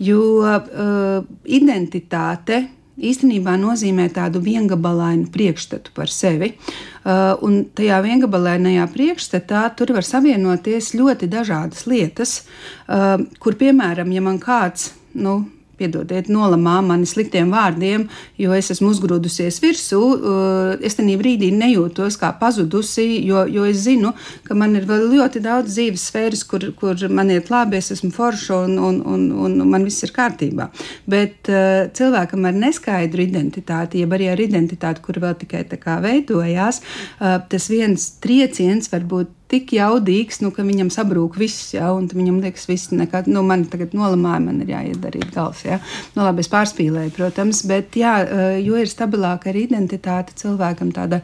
[0.00, 2.62] jo uh, identitāte
[3.00, 6.54] īstenībā nozīmē tādu viengabalainu priekšstatu par sevi.
[7.00, 12.42] Uh, un tajā viengabalainajā priekšstatā tur var savienoties ļoti dažādas lietas,
[12.88, 15.42] uh, kur, piemēram, ja man kāds, nu,
[15.80, 18.06] piedodiet, nolamā mani sliktiem vārdiem,
[18.40, 20.00] jo es esmu uzgrūdusies virsū.
[20.16, 24.12] Eh, es tenī brīdī nejūtos kā pazudusi, jo, jo es zinu,
[24.46, 28.12] ka man ir vēl ļoti daudz dzīves sfēras, kur, kur man iet labi, es esmu
[28.14, 30.70] forša un, un, un, un man viss ir kārtībā.
[31.10, 35.98] Bet uh, cilvēkam ar neskaidru identitāti, jeb arī ar identitāti, kur vēl tikai tā kā
[36.04, 36.82] veidojās,
[37.18, 42.06] uh, tas viens trieciens var būt tik jaudīgs, nu, ka viņam sabrūk viss, ja, un
[42.10, 45.80] viņam liekas, viss nekad, nu, man tagad nolamāja, man ir jāiet darīt gals, ja.
[46.14, 51.20] Nu, labi, es pārspīlēju, protams, bet, jā, eh, jo ir stabilāka arī identitāte cilvēkam tāda,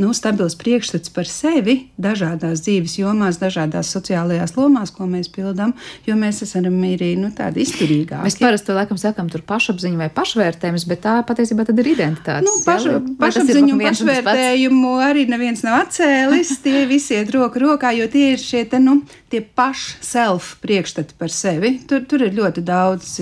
[0.00, 5.74] nu, stabils priekšstats par sevi dažādās dzīves jomās, dažādās sociālajās lomās, ko mēs pildam,
[6.08, 8.24] jo mēs esam arī, nu, tādi izturīgāki.
[8.26, 12.44] Mēs parasti laikam sakam tur pašapziņu vai pašvērtējums, bet tā patiesībā tad ir identitāte.
[12.44, 17.94] Nu, paša, pašapziņu un pašvērtējumu arī neviens nav atcēlis, tie visi iet roku roku rokā,
[17.96, 19.00] jo tie ir šie te, nu,
[19.30, 21.76] tie paši self priekšstati par sevi.
[21.88, 23.12] Tur, tur ir ļoti daudz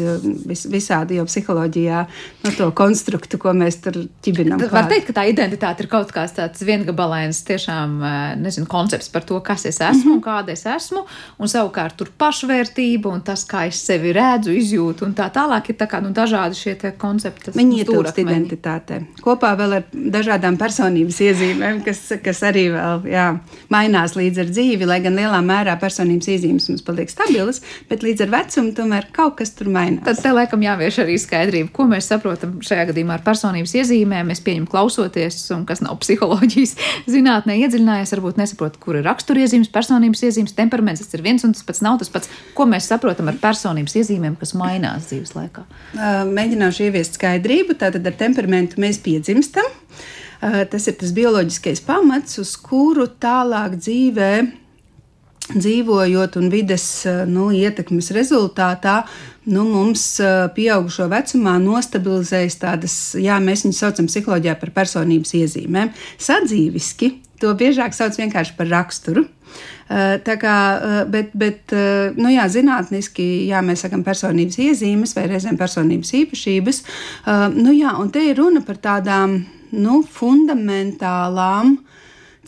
[0.48, 2.04] vis, visādi jau psiholoģijā
[2.46, 4.62] no to konstruktu, ko mēs tur ķibinām.
[4.72, 7.98] Var teikt, ka tā identitāte ir kaut kāds tāds viengabalains tiešām,
[8.40, 10.16] nezinu, koncepts par to, kas es esmu mm -hmm.
[10.16, 11.04] un kāda es esmu,
[11.38, 15.76] un savukārt tur pašvērtība un tas, kā es sevi redzu, izjūtu un tā tālāk ir
[15.76, 17.50] tā kā, nu, dažādi šie koncepti.
[17.50, 19.02] Viņi ietilpst identitātē.
[19.22, 24.86] Kopā vēl ar dažādām personības iezīmēm, kas, kas arī vēl, jā, mainās līdz ar dzīvi,
[24.86, 29.08] lai gan lielā mērā personības personības iezīmes mums paliek stabilas, bet līdz ar vecumu tomēr
[29.14, 30.04] kaut kas tur mainās.
[30.06, 34.30] Tad te laikam jāvieš arī skaidrība, ko mēs saprotam šajā gadījumā ar personības iezīmēm.
[34.34, 36.76] Es pieņemu klausoties, un kas nav psiholoģijas
[37.10, 41.66] zinātnē iedziļinājies, varbūt nesaprot, kur ir raksturiezīmes, personības iezīmes, temperaments, tas ir viens un tas
[41.66, 42.30] pats, nav tas pats.
[42.54, 45.66] Ko mēs saprotam ar personības iezīmēm, kas mainās dzīves laikā?
[46.30, 47.78] Mēģināšu ieviest skaidrību.
[47.82, 49.66] Tātad ar temperamentu mēs piedzimstam.
[50.38, 54.32] Tas ir tas bioloģiskais pamats, uz kuru tālāk dzīvē
[55.54, 59.00] dzīvojot un vides eh, nu, ietekmes rezultātā,
[59.48, 65.92] nu, mums eh, pieaugušo vecumā nostabilizējas tādas, jā, mēs viņus saucam psiholoģijā par personības iezīmēm.
[66.20, 69.24] Sadzīviski to biežāk sauc vienkārši par raksturu.
[69.88, 70.56] Eh, tā kā,
[71.08, 71.72] bet, bet
[72.18, 76.82] nu jā, zinātniski, jā, mēs sakām personības iezīmes vai reizēm personības īpašības.
[77.56, 79.40] Nu jā, un te ir runa par tādām
[79.72, 81.78] nu, fundamentālām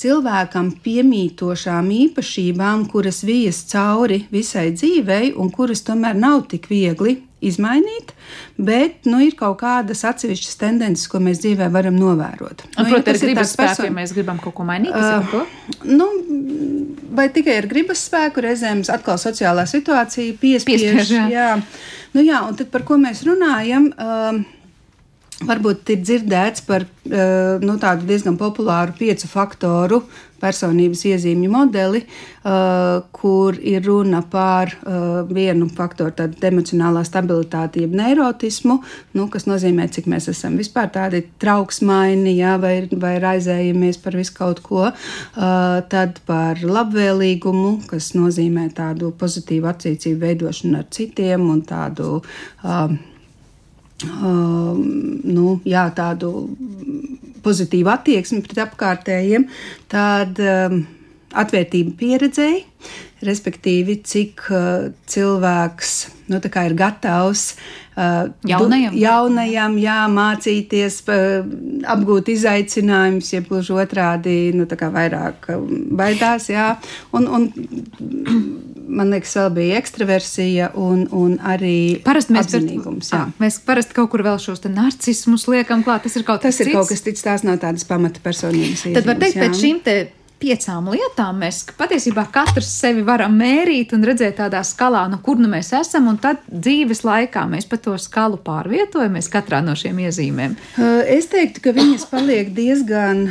[0.01, 8.13] cilvēkam piemītošām īpašībām, kuras vijas cauri visai dzīvei un kuras tomēr nav tik viegli izmainīt,
[8.61, 12.67] bet nu, ir kaut kādas atsevišķas tendences, ko mēs dzīvē varam novērot.
[12.77, 13.89] Nu, Protams, ar gribas spēku, person...
[13.89, 14.93] ja mēs gribam kaut ko mainīt.
[14.93, 16.11] Uh, nu,
[17.17, 20.85] vai tikai ar gribas spēku, reizēm atkal sociālā situācija piespiež.
[20.85, 21.27] piespiež jā.
[21.33, 21.51] Jā.
[22.13, 23.89] Nu, jā, un tad par ko mēs runājam?
[23.97, 24.60] Uh,
[25.41, 30.03] Varbūt ir dzirdēts par uh, nu, tādu diezgan populāru piecu faktoru
[30.41, 37.97] personības iezīmju modeli, uh, kur ir runa par uh, vienu faktoru, tādu emocionālā stabilitāti, jeb
[37.97, 38.79] neirotismu,
[39.17, 44.37] nu, kas nozīmē, cik mēs esam vispār tādi trauksmaini, jā, vai, vai raizējamies par visu
[44.37, 44.89] kaut ko.
[45.37, 52.19] Tad par labvēlīgumu, kas nozīmē tādu pozitīvu attiecību veidošanu ar citiem un tādu.
[52.65, 52.99] Uh,
[54.09, 56.33] nu, jā, tādu
[57.45, 59.47] pozitīvu attieksmi pret apkārtējiem,
[59.91, 60.83] tad um,
[61.39, 62.65] atvērtība pieredzēji,
[63.27, 65.93] respektīvi, cik uh, cilvēks
[66.33, 71.51] nu, ir gatavs uh, jaunajam, jaunajam jā, mācīties, uh,
[71.93, 75.51] apgūt izaicinājumus, jeb gluži otrādi, nu, vairāk
[76.01, 76.49] baidās.
[76.51, 76.73] Jā,
[77.17, 77.51] un, un,
[78.91, 83.13] man liekas, vēl bija ekstraversija un, un arī parasti mēs, apzinīgums.
[83.17, 86.07] À, mēs parasti kaut kur vēl šos narcismus liekam klāt.
[86.07, 86.79] Tas ir kaut tas ir cits.
[86.79, 88.89] kaut kas cits, tās nav tādas pamata personības.
[88.97, 89.45] Tad var teikt, jā.
[89.45, 89.99] pēc šīm te
[90.41, 95.51] piecām lietām mēs patiesībā katrs sevi varam mērīt un redzēt tādā skalā, no kur nu
[95.53, 100.57] mēs esam, un tad dzīves laikā mēs pa to skalu pārvietojamies katrā no šiem iezīmēm.
[101.11, 103.29] Es teiktu, ka viņas paliek diezgan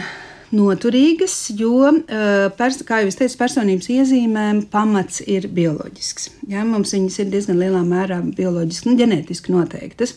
[0.56, 6.30] noturīgas, jo, eh, pers, kā jau es teicu, personības iezīmēm pamats ir bioloģisks.
[6.50, 10.16] Ja, mums viņas ir diezgan lielā mērā bioloģiski, nu, ģenētiski noteiktas.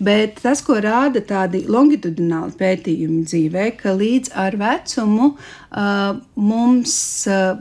[0.00, 7.56] Bet tas, ko rāda tādi longitudināli pētījumi dzīvē, ka līdz ar vecumu uh, mums uh,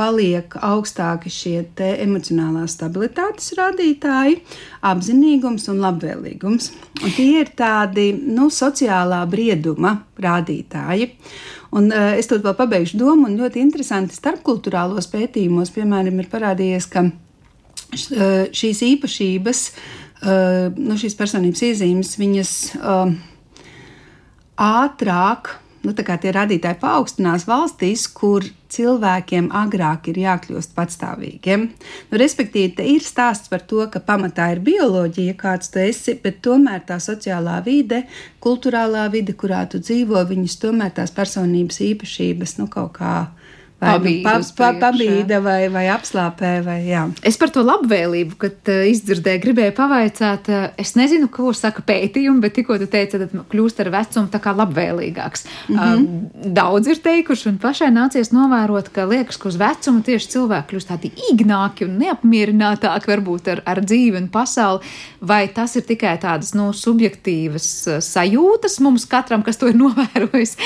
[0.00, 1.58] paliek augstāki šie
[2.00, 4.40] emocionālās stabilitātes rādītāji,
[4.88, 6.70] apzinīgums un labvēlīgums.
[7.04, 11.12] Un tie ir tādi nu, sociālā brieduma rādītāji.
[11.76, 16.88] Un, uh, es tur vēl pabeigšu domu, un ļoti interesanti starpkulturālos pētījumos, piemēram, ir parādījies,
[16.90, 17.06] ka
[17.90, 19.64] šīs īpašības,
[20.24, 23.12] uh, nu, šīs personības iezīmes, viņas uh,
[24.60, 31.66] ātrāk nu, tie radītāji paaugstinās valstīs, kur cilvēkiem agrāk ir jākļūst patstāvīgiem.
[32.10, 36.42] Nu, respektīvi, te ir stāsts par to, ka pamatā ir bioloģija, kāds tu esi, bet
[36.44, 38.04] tomēr tā sociālā vide,
[38.44, 43.39] kultūrālā vide, kurā tu dzīvo, viņas tomēr tās personības īpašības nu, kaut kādā
[43.80, 46.52] pabīda, nu, pa, pa, pabīda vai, vai apslāpē.
[46.64, 47.06] Vai, jā.
[47.26, 52.42] es par to labvēlību, kad uh, izdzirdēju, gribēju pavaicāt, uh, es nezinu, ko saka pētījumi,
[52.44, 55.46] bet tikko tu teici, tad kļūst ar vecumu tā kā labvēlīgāks.
[55.68, 56.04] Mm -hmm.
[56.04, 60.74] uh, daudz ir teikuši, un pašai nācies novērot, ka liekas, ka uz vecumu tieši cilvēki
[60.74, 64.84] kļūst tādi īgnāki un neapmierinātāki varbūt ar, ar dzīvi un pasauli,
[65.20, 70.56] vai tas ir tikai tādas nu, subjektīvas uh, sajūtas mums katram, kas to ir novērojis,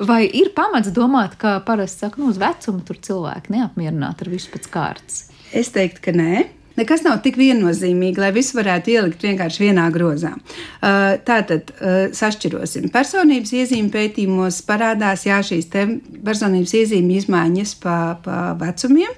[0.00, 4.32] vai ir pamats domāt, ka parasti saka, nu, uz vecumu vecumu tur cilvēki neapmierināti ar
[4.32, 5.24] visu pēc kārtas?
[5.52, 6.46] Es teiktu, ka nē.
[6.74, 10.32] Nekas nav tik viennozīmīgi, lai visu varētu ielikt vienkārši vienā grozā.
[10.34, 12.88] Uh, tātad uh, sašķirosim.
[12.90, 19.14] Personības iezīme pētījumos parādās jā, šīs personības iezīme izmaiņas pa, pa vecumiem,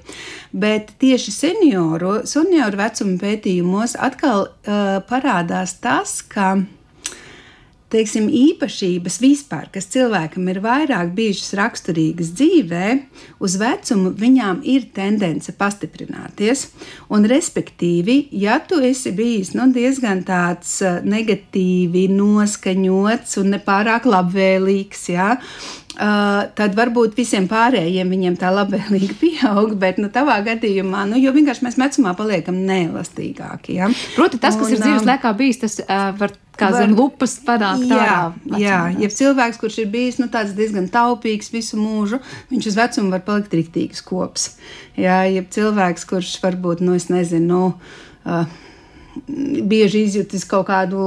[0.53, 6.59] bet tieši senioru, senioru vecuma pētījumos atkal uh, parādās tas, ka
[7.93, 12.89] teiksim, īpašības vispār, kas cilvēkam ir vairāk bijušas raksturīgas dzīvē,
[13.43, 16.67] uz vecumu viņām ir tendence pastiprināties.
[17.13, 25.09] Un, respektīvi, ja tu esi bijis nu, diezgan tāds eh, negatīvi noskaņots un nepārāk labvēlīgs,
[25.15, 25.35] ja,
[25.97, 31.33] Uh, tad varbūt visiem pārējiem viņiem tā labvēlīgi pieaug, bet nu, tavā gadījumā, nu, jo
[31.33, 33.79] vienkārši mēs vecumā paliekam neelastīgāki.
[33.79, 33.89] Ja?
[34.13, 37.39] Proti, tas, kas un, ir dzīves laikā bijis, tas uh, var kā var, zem lupas
[37.47, 37.89] panākt.
[37.89, 42.21] Jā, ārā, jā, ja cilvēks, kurš ir bijis nu, diezgan taupīgs visu mūžu,
[42.53, 44.51] viņš uz vecumu var palikt rīktīgs kops.
[45.01, 47.73] Jā, ja cilvēks, kurš varbūt, nu, es nezinu, nu,
[48.29, 48.45] uh,
[49.27, 51.01] bieži izjūtis kaut kādu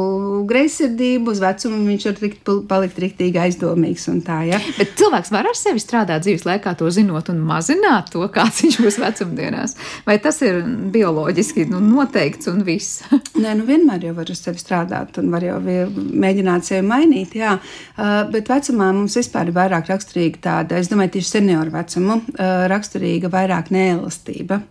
[0.50, 4.08] greizsirdību, uz vecumu viņš var rikt, palikt riktīgi aizdomīgs.
[4.26, 4.60] Tā, ja?
[4.78, 8.80] Bet cilvēks var ar sevi strādāt dzīves laikā, to zinot un mazināt to, kāds viņš
[8.84, 9.76] būs vecumdienās.
[10.08, 10.62] Vai tas ir
[10.94, 13.04] bioloģiski nu, noteikts un viss?
[13.44, 17.58] Nē, nu vienmēr jau var ar sevi strādāt un var jau mēģināt sevi mainīt, jā.
[17.96, 22.66] Uh, bet vecumā mums vispār ir vairāk raksturīga tāda, es domāju, tieši senioru vecumu, uh,
[22.72, 24.62] raksturīga vairāk neelastība.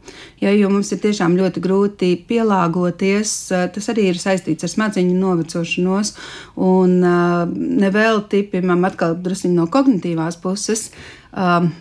[0.42, 4.72] Ja, jo mums ir tiešām ļoti grūti pielāgoties tas, eh, tas arī ir saistīts ar
[4.72, 6.14] smadzeņu novecošanos.
[6.56, 7.44] Un eh,
[7.84, 10.90] nevelti, piemēram, atkal druskuļi no kognitīvās puses.
[11.32, 11.72] Um,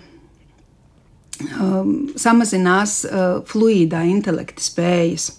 [1.61, 5.29] um, samazinās uh, fluīdā intelekta spējas.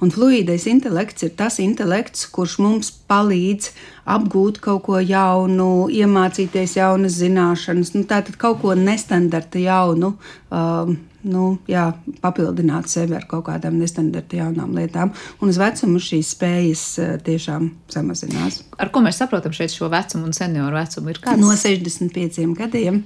[0.00, 3.72] Un fluīdais intelekts ir tas intelekts, kurš mums palīdz
[4.06, 10.14] apgūt kaut ko jaunu, iemācīties jaunas zināšanas, nu, tātad kaut ko nestandarta jaunu.
[10.46, 11.88] Um, nu, jā,
[12.22, 15.12] papildināt sevi ar kaut kādām nestandarta jaunām lietām.
[15.42, 18.62] Un uz vecumu šīs spējas eh, tiešām samazinās.
[18.82, 21.16] Ar ko mēs saprotam šeit šo vecumu un senioru vecumu?
[21.40, 23.02] No 65 gadiem.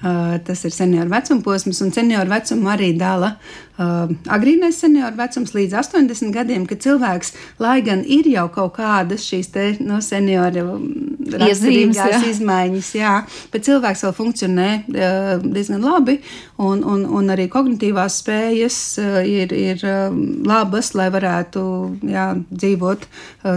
[0.00, 5.52] Uh, tas ir senioru vecuma posms, un senioru vecumu arī dala uh, agrīnais senioru vecums
[5.52, 10.78] līdz 80 gadiem, kad cilvēks, lai gan ir jau kaut kādas šīs te, no senioru
[11.34, 13.12] raksturīgās izmaiņas, jā,
[13.52, 16.16] bet cilvēks vēl funkcionē diezgan labi,
[16.56, 18.80] un, un, un arī kognitīvās spējas
[19.28, 19.84] ir, ir
[20.48, 21.62] labas, lai varētu
[22.08, 23.04] jā, dzīvot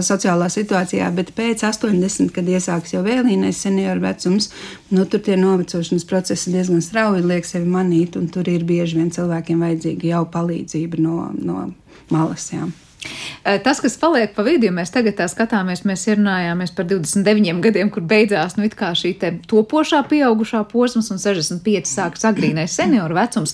[0.04, 4.52] sociālā situācijā, bet pēc 80, kad iesāks jau vēlīnais senioru vecums,
[4.94, 9.10] nu, tur tie novecošanas procesi diezgan strauji liek sevi manīt, un tur ir bieži vien
[9.14, 11.68] cilvēkiem vajadzīga jau palīdzība no, no
[12.14, 12.48] malas.
[12.54, 12.68] Jā.
[13.44, 17.60] Eh, tas, kas paliek pa vidu, ja mēs tagad tā skatāmies, mēs runājāmies par 29
[17.64, 19.12] gadiem, kur beidzās nu, šī
[19.50, 23.52] topošā, pieaugušā posms, un 65 sākas agrīnais senioru vecums.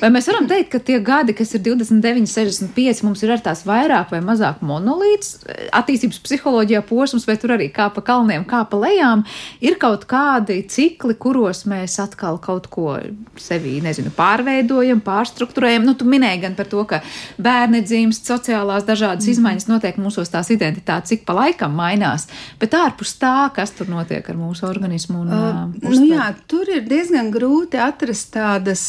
[0.00, 3.64] Vai mēs varam teikt, ka tie gadi, kas ir 29, 65, mums ir ar tās
[3.68, 8.64] vairāk vai mazāk monolīts, eh, attīstības psiholoģijā posms, vai tur arī kā pa kalniem, kā
[8.70, 9.26] pa lejām,
[9.60, 12.96] ir kaut kādi cikli, kuros mēs atkal kaut ko
[13.36, 15.84] sevī, nezinu, pārveidojam, pārstruktūrējam.
[15.84, 17.02] Nu, tu minēji gan par to, ka
[17.36, 19.32] bērni dzimst sociālās dažādas mm.
[19.34, 22.28] izmaiņas notiek mūsos, tās identitātes cik pa laikam mainās,
[22.60, 25.24] bet ārpus tā, kas tur notiek ar mūsu organismu.
[25.24, 28.86] Un, uh, uh, nu jā, tur ir diezgan grūti atrast tādas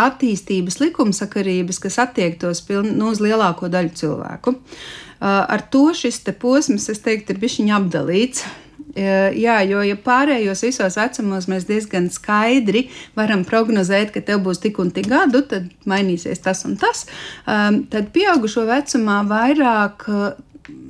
[0.00, 4.56] attīstības likumsakarības, kas attiektos piln, nu, uz lielāko daļu cilvēku.
[5.20, 8.46] Uh, ar to šis posms, es teiktu, ir bijis apdalīts.
[8.96, 12.88] Jā, jo ja pārējos visos vecumos mēs diezgan skaidri
[13.18, 17.06] varam prognozēt, ka tev būs tik un tik gadu, tad mainīsies tas un tas.
[17.46, 20.08] Tad pieaugušo vecumā vairāk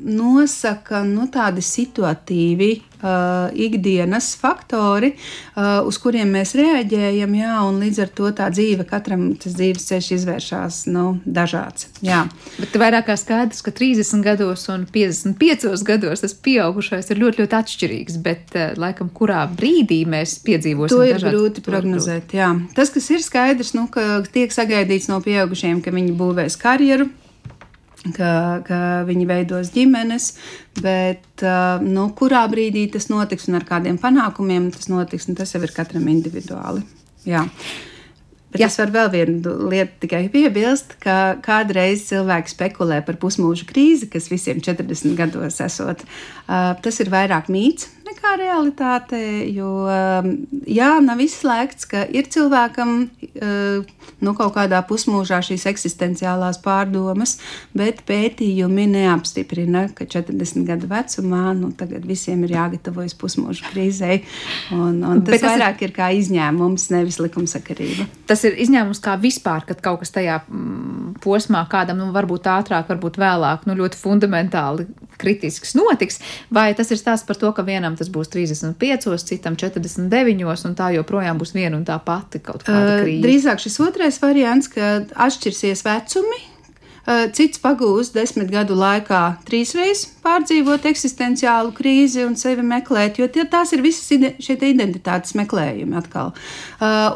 [0.00, 2.70] nosaka nu, tādi situatīvi
[3.02, 8.86] uh, ikdienas faktori, uh, uz kuriem mēs reaģējam, jā, un līdz ar to tā dzīve
[8.88, 11.90] katram tas dzīves ceļš izvēršas nu, dažāds.
[12.04, 12.22] Jā.
[12.58, 17.60] Bet vairāk kā skaidrs, ka 30 gados un 55 gados tas pieaugušais ir ļoti, ļoti
[17.60, 22.36] atšķirīgs, bet uh, laikam kurā brīdī mēs piedzīvosim to ir grūti prognozēt.
[22.36, 22.54] Jā.
[22.76, 27.10] Tas, kas ir skaidrs, nu, ka tiek sagaidīts no pieaugušiem, ka viņi būvēs karjeru
[28.16, 28.32] ka,
[28.66, 30.30] ka viņi veidos ģimenes,
[30.80, 31.44] bet
[31.84, 35.74] nu, kurā brīdī tas notiks un ar kādiem panākumiem tas notiks, nu, tas jau ir
[35.76, 36.84] katram individuāli.
[37.28, 37.44] Jā.
[38.50, 38.66] Bet Jā.
[38.66, 44.26] es varu vēl vienu lietu tikai piebilst, ka kādreiz cilvēki spekulē par pusmūža krīzi, kas
[44.32, 46.02] visiem 40 gados esot.
[46.48, 49.18] Uh, tas ir vairāk mīts nekā realitāte,
[49.54, 49.70] jo
[50.68, 57.36] jā, nav izslēgts, ka ir cilvēkam uh, nu, kaut kādā pusmūžā šīs eksistenciālās pārdomas,
[57.76, 64.20] bet pētījumi neapstiprina, ka 40 gadu vecumā nu, tagad visiem ir jāgatavojas pusmūža krīzei.
[64.76, 65.90] Un, un tas, tas vairāk ir...
[65.90, 68.08] ir kā izņēmums, nevis likumsakarība.
[68.30, 72.90] Tas ir izņēmums kā vispār, kad kaut kas tajā mm, posmā kādam nu, varbūt ātrāk,
[72.92, 74.88] varbūt vēlāk, nu, ļoti fundamentāli
[75.20, 76.20] kritisks notiks,
[76.52, 80.90] vai tas ir stāsts par to, ka vienam tas būs 35, citam 49, un tā
[80.96, 83.24] joprojām būs viena un tā pati kaut kāda krīze?
[83.26, 84.96] Drīzāk šis otrais variants, ka
[85.28, 86.40] atšķirsies vecumi,
[87.34, 93.72] Cits pagūs desmit gadu laikā trīsreiz pārdzīvot eksistenciālu krīzi un sevi meklēt, jo tie, tās
[93.74, 96.34] ir visas ide, šie identitātes meklējumi atkal.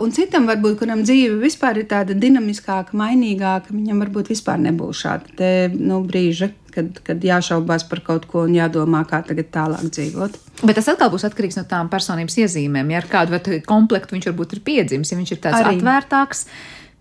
[0.02, 5.36] Un citam, varbūt, kuram dzīve vispār ir tāda dinamiskāka, mainīgāka, viņam varbūt vispār nebūs šāda
[5.38, 10.38] te, nu, brīža, kad, kad jāšaubās par kaut ko un jādomā, kā tagad tālāk dzīvot.
[10.62, 12.92] Bet tas atkal būs atkarīgs no tām personības iezīmēm.
[12.94, 15.78] Ja ar kādu komplektu viņš varbūt ir piedzimis, ja viņš ir tāds Arī.
[15.78, 16.46] atvērtāks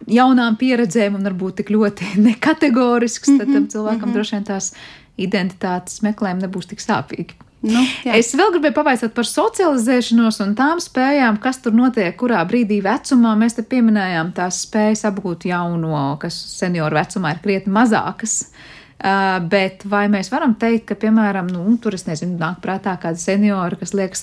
[0.10, 4.20] jaunām pieredzēm un varbūt tik ļoti nekategorisks, tad tam mhm, cilvēkam mm -hmm.
[4.20, 4.74] droši vien tās
[5.18, 7.40] identitātes meklējumi nebūs tik sāpīgi.
[7.64, 8.18] Nu, jā.
[8.20, 13.38] es vēl gribēju pavaicāt par socializēšanos un tām spējām, kas tur notiek, kurā brīdī vecumā
[13.40, 18.42] mēs te pieminējām tās spējas apgūt jauno, kas senioru vecumā ir krietni mazākas.
[18.42, 18.73] Uh,
[19.04, 23.20] Uh, bet vai mēs varam teikt, ka, piemēram, nu, tur es nezinu, nāk prātā kāda
[23.20, 24.22] seniora, kas liekas,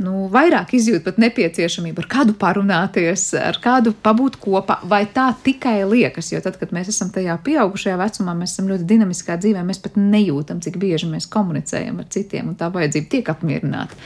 [0.00, 5.82] nu, vairāk izjūt pat nepieciešamību ar kādu parunāties, ar kādu pabūt kopā, vai tā tikai
[5.90, 9.82] liekas, jo tad, kad mēs esam tajā pieaugušajā vecumā, mēs esam ļoti dinamiskā dzīvē, mēs
[9.84, 14.00] pat nejūtam, cik bieži mēs komunicējam ar citiem, un tā vajadzība tiek apmierināta.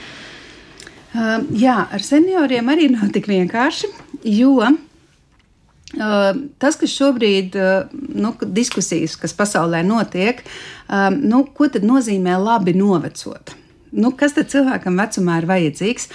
[1.16, 3.92] Uh, jā, ar senioriem arī nav tik vienkārši,
[4.26, 4.58] jo
[5.94, 7.54] Tas, kas šobrīd
[8.18, 10.42] nu, diskusijas, kas pasaulē notiek,
[11.14, 13.54] nu, ko nozīmē labi novecot?
[13.96, 16.10] Nu, kas tad cilvēkam vecumā ir vajadzīgs?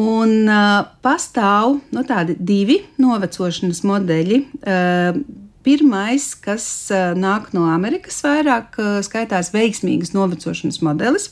[0.00, 4.38] Un uh, pastāv nu, tādi divi novecošanas modeļi.
[4.62, 5.18] Uh,
[5.60, 6.64] Pirmais, kas
[7.20, 11.26] nāk no Amerikas, vairāk skaitās veiksmīgas novecošanas modelis,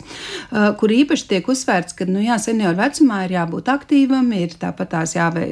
[0.50, 5.14] kur īpaši tiek uzsvērts, ka nu, jā, senioru vecumā ir jābūt aktīvam, ir tāpat tās
[5.16, 5.46] jāve,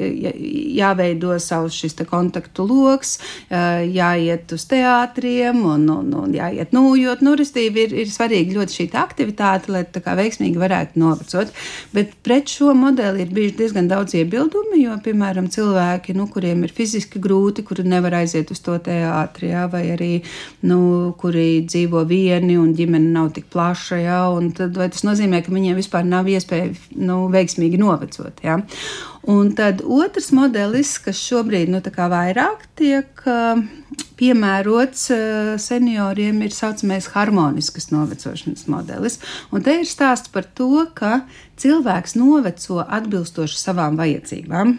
[0.77, 3.15] jāveido savs šis kontaktu lokus,
[3.49, 7.25] jāiet uz teātriem un, un, un jāiet nūjot.
[7.25, 11.49] Nu, restīvi ir, ir svarīgi ļoti šī aktivitāte, lai tā kā veiksmīgi varētu novecot.
[11.97, 16.77] Bet pret šo modeli ir bijuši diezgan daudz iebildumi, jo, piemēram, cilvēki, nu, kuriem ir
[16.77, 20.11] fiziski grūti, kuri nevar aiziet uz to teātri, ja, vai arī
[20.67, 20.79] nu,
[21.19, 24.01] kuri dzīvo vieni un ģimene nav tik plaša.
[24.03, 24.21] Ja,
[24.57, 28.43] tad, vai tas nozīmē, ka viņiem vispār nav iespēja nu, veiksmīgi novecot?
[28.45, 28.59] Ja?
[29.27, 33.23] Un tad otrs modelis, kas šobrīd nu, vairāk tiek
[34.17, 35.09] piemērots
[35.59, 39.19] senioriem, ir tā saucamais harmoniskas novecošanas modelis.
[39.51, 41.25] Un te ir stāsts par to, ka
[41.59, 44.77] cilvēks noveco atbilstoši savām vajadzībām.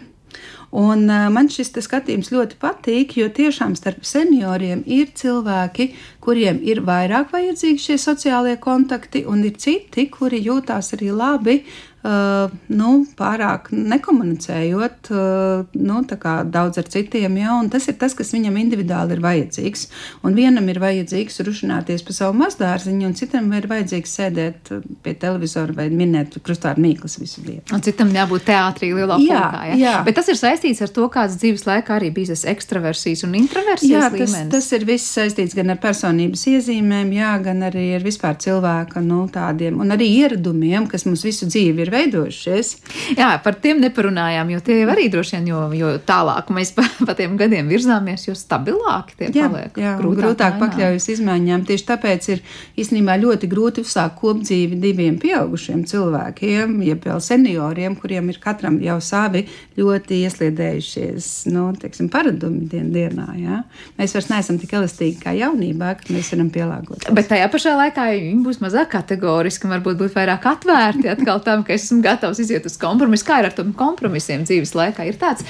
[0.71, 5.89] Un, uh, man šis skatījums ļoti patīk, jo tiešām starp senioriem ir cilvēki,
[6.21, 11.63] kuriem ir vairāk vajadzīgi šie sociālie kontakti, un ir citi, kuri jūtās arī labi
[12.01, 12.89] nu,
[13.19, 17.35] pārāk nekomunicējot uh, nu, daudz ar citiem.
[17.41, 19.87] Ja, tas ir tas, kas viņam individuāli ir vajadzīgs.
[20.23, 24.71] Un vienam ir vajadzīgs runāties par savu mazdārziņu, un citam ir vajadzīgs sēdēt
[25.03, 27.65] pie televizora vai minēt krustāru mīklas visu dienu.
[27.75, 29.65] Un citam jābūt teātrī lielā jā, punkā.
[29.73, 29.77] Ja?
[29.79, 29.95] Jā.
[30.07, 34.07] Bet tas ir saistīts ar to, kāds dzīves laikā arī bijis ekstraversijas un introversijas jā,
[34.07, 34.51] tas, līmenis.
[34.55, 39.25] Tas ir viss saistīts gan ar personības iezīmēm, jā, gan arī ar vispār cilvēka nu,
[39.33, 42.71] tādiem un arī ieradumiem, kas mums visu dzīvi ir veidojušies.
[43.17, 47.15] Jā, par tiem neparunājām, jo tie arī droši vien, jo, jo tālāk mēs pa, pa
[47.17, 49.79] tiem gadiem virzāmies, jo stabilāki tie jā, paliek.
[49.79, 51.65] Jā, grūtāk, grūtāk pakļaujas izmaiņām.
[51.69, 52.43] Tieši tāpēc ir
[52.79, 58.99] īstenībā ļoti grūti uzsākt kopdzīvi diviem pieaugušiem cilvēkiem, jeb vēl senioriem, kuriem ir katram jau
[59.03, 59.45] savi
[59.79, 63.27] ļoti iesliedējušies nu, teiksim, paradumi dien, dienā.
[63.39, 63.61] Jā.
[63.99, 67.09] Mēs vairs neesam tik elastīgi kā jaunībā, ka mēs varam pielāgoties.
[67.15, 71.78] Bet tajā pašā laikā viņi būs mazāk kategoriski, varbūt būt vairāk atvērti atkal tam, ka
[71.85, 73.27] esmu gatavs iziet uz kompromisu.
[73.27, 75.07] Kā ir ar tiem kompromisiem dzīves laikā?
[75.09, 75.45] Ir tāds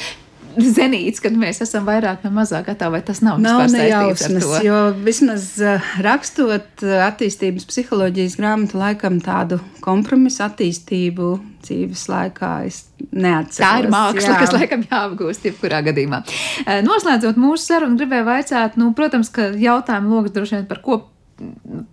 [0.57, 5.45] zenīts, kad mēs esam vairāk vai mazāk gatavi, vai tas nav nav nejausmas, jo vismaz
[5.61, 11.30] eh, rakstot eh, attīstības psiholoģijas grāmatu laikam tādu kompromisu attīstību
[11.65, 13.61] dzīves laikā es neatceros.
[13.61, 14.39] Tā ir māksla, jā.
[14.41, 16.23] kas laikam jāapgūst jebkurā gadījumā.
[16.65, 21.01] Eh, noslēdzot mūsu sarunu, gribēju vaicāt, nu, protams, ka jautājumu lokus droši vien par ko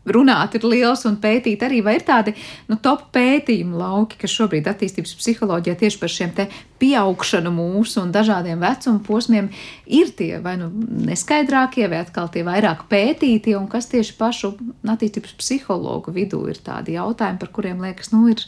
[0.07, 2.35] runāt ir liels un pētīt arī, vai ir tādi
[2.71, 6.47] nu, top pētījumu lauki, kas šobrīd attīstības psiholoģijā tieši par šiem te
[6.81, 9.49] pieaugšanu mūsu un dažādiem vecuma posmiem
[9.87, 10.69] ir tie vai nu
[11.07, 14.53] neskaidrākie, vai atkal tie vairāk pētītie, un kas tieši pašu
[14.87, 18.43] attīstības psihologu vidū ir tādi jautājumi, par kuriem liekas, nu, ir,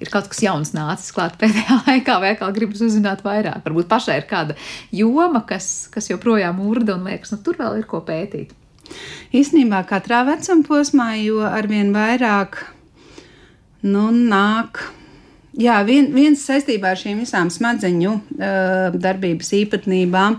[0.00, 3.62] ir kaut kas jauns nācis klāt pēdējā laikā, vai atkal gribas uzzināt vairāk.
[3.66, 4.58] Varbūt pašai ir kāda
[4.94, 8.56] joma, kas, kas joprojām urda un liekas, nu, tur vēl ir ko pētīt.
[9.34, 12.62] Īsnībā katrā vecuma posmā, jo arvien vairāk
[13.84, 14.80] nu, nāk.
[15.58, 20.36] Jā, vien, viens saistībā ar šīm visām smadzeņu uh, darbības īpatnībām,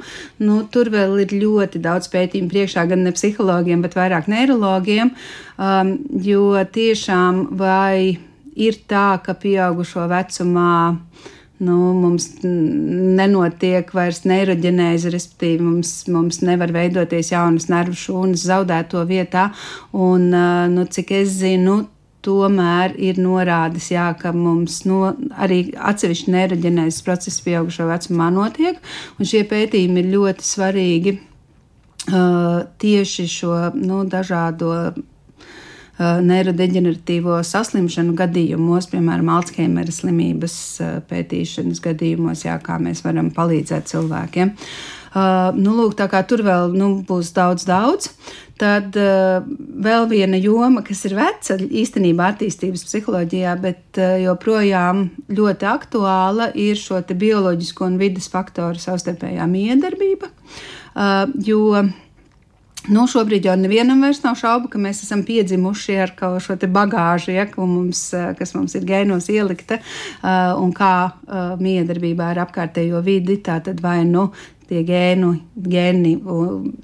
[0.48, 5.12] nu, tur vēl ir ļoti daudz pētījumu priekšā, gan ne psihologiem, bet vairāk neirologiem.
[5.60, 8.16] Um, jo tiešām vai
[8.56, 16.72] ir tā, ka pieaugušo vecumā uh, nu, mums nenotiek vairs neiroģenēze, respektīvi mums, mums nevar
[16.76, 19.50] veidoties jaunas nervu šūnas zaudēto vietā.
[19.92, 20.30] Un,
[20.74, 21.82] nu, cik es zinu,
[22.26, 28.80] tomēr ir norādes, jā, ka mums no, arī atsevišķi neiroģenēzes procesi pieaugušo vecumā notiek,
[29.18, 34.74] un šie pētījumi ir ļoti svarīgi uh, tieši šo nu, dažādo
[36.00, 44.54] neirodeģeneratīvo saslimšanu gadījumos, piemēram, Alzheimera slimības uh, pētīšanas gadījumos, jā, kā mēs varam palīdzēt cilvēkiem.
[45.10, 48.12] Uh, nu, lūk, tā kā tur vēl nu, būs daudz, daudz.
[48.60, 49.40] Tad uh,
[49.84, 56.80] vēl viena joma, kas ir veca īstenībā attīstības psiholoģijā, bet uh, joprojām ļoti aktuāla, ir
[56.80, 60.30] šo bioloģisko un vidas faktoru savstarpējā miedarbība.
[60.90, 61.82] Uh, jo
[62.90, 67.46] Nu, šobrīd jau nevienam vairs nav šaubu, ka mēs esam piedzimuši ar šo bagāžu, ja,
[67.58, 73.38] mums, eh, kas mums ir gēnos ielikta, uh, un kā uh, miedarbībā ar apkārtējo vidi,
[73.46, 74.32] tā tad vai nu
[74.70, 76.16] tie gēnu, gēni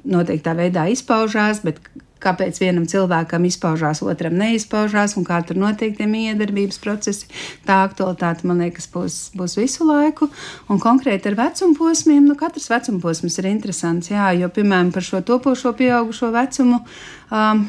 [0.06, 1.82] noteiktā veidā izpaužās, bet
[2.26, 7.30] kāpēc vienam cilvēkam izpaužās, otram neizpaužās, un kā tur notiek tie miedarbības procesi.
[7.68, 10.30] Tā aktualitāte, man liekas, būs, būs visu laiku.
[10.72, 15.06] Un konkrēti ar vecuma posmiem, nu, katrs vecuma posms ir interesants, jā, jo, piemēram, par
[15.06, 16.84] šo topošo pieaugušo vecumu.
[17.32, 17.68] Um,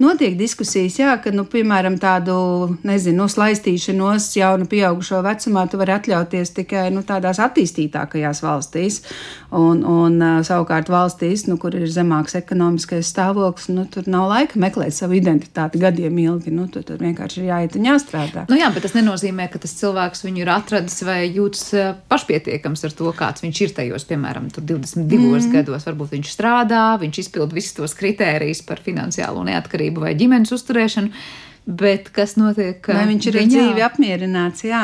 [0.00, 2.34] notiek diskusijas, jā, ka, nu, piemēram, tādu,
[2.86, 9.02] nezinu, noslaistīšanos jaunu pieaugušo vecumā tu vari atļauties tikai nu, tādās attīstītākajās valstīs.
[9.52, 10.16] Un, un
[10.46, 15.80] savukārt valstīs, nu, kur ir zemāks ekonomiskais stāvoklis, nu, tur nav laika meklēt savu identitāti
[15.82, 16.54] gadiem ilgi.
[16.54, 18.46] Nu, tur, tur vienkārši ir jāiet un jāstrādā.
[18.48, 21.68] Nu, jā, bet tas nenozīmē, ka tas cilvēks viņu ir atradis vai jūtas
[22.08, 25.52] pašpietiekams ar to, kāds viņš ir tajos, piemēram, 22 mm.
[25.52, 25.84] gados.
[25.90, 31.12] Varbūt viņš strādā, viņš izpild visus tos kritērijus par finansiālo neatkarību vai ģimenes uzturēšanu.
[31.64, 32.82] Bet kas notiek?
[32.90, 33.50] Vai viņš ir viņā?
[33.52, 34.64] dzīvi apmierināts?
[34.66, 34.80] Jā,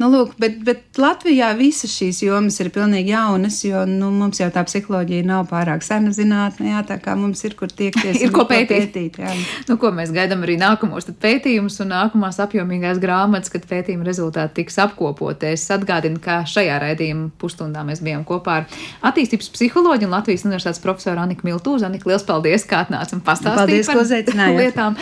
[0.00, 4.48] nu, lūk, bet, bet Latvijā visas šīs jomas ir pilnīgi jaunas, jo nu, mums jau
[4.52, 8.16] tā psiholoģija nav pārāk sena zinātnē, jā, tā kā mums ir kur tiekties.
[8.24, 8.94] ir ko pētīt.
[8.94, 9.34] pētīt jā.
[9.68, 14.80] nu, ko mēs gaidām arī nākamos pētījumus un nākamās apjomīgās grāmatas, kad pētījuma rezultāti tiks
[14.86, 15.52] apkopoti.
[15.52, 18.80] Es atgādinu, ka šajā raidījuma pusstundā mēs bijām kopā ar
[19.12, 21.90] attīstības psiholoģiju un Latvijas universitātes profesoru Aniku Miltūzu.
[21.90, 24.96] Anika, liels paldies, kā atnāc un pastāstīji par lietām.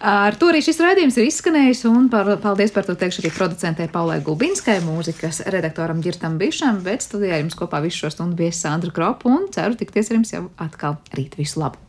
[0.00, 3.30] Ar to arī arī šis raidījums ir izskanējis, un par, paldies par to teikšu arī
[3.32, 8.52] producentē Paulai Gulbinskai, mūzikas redaktoram Girtam Bišam, bet studijā jums kopā visu šo stundu bija
[8.52, 11.40] Sandra Kropa, un ceru tikties ar jums jau atkal rīt.
[11.40, 11.80] Visu labu!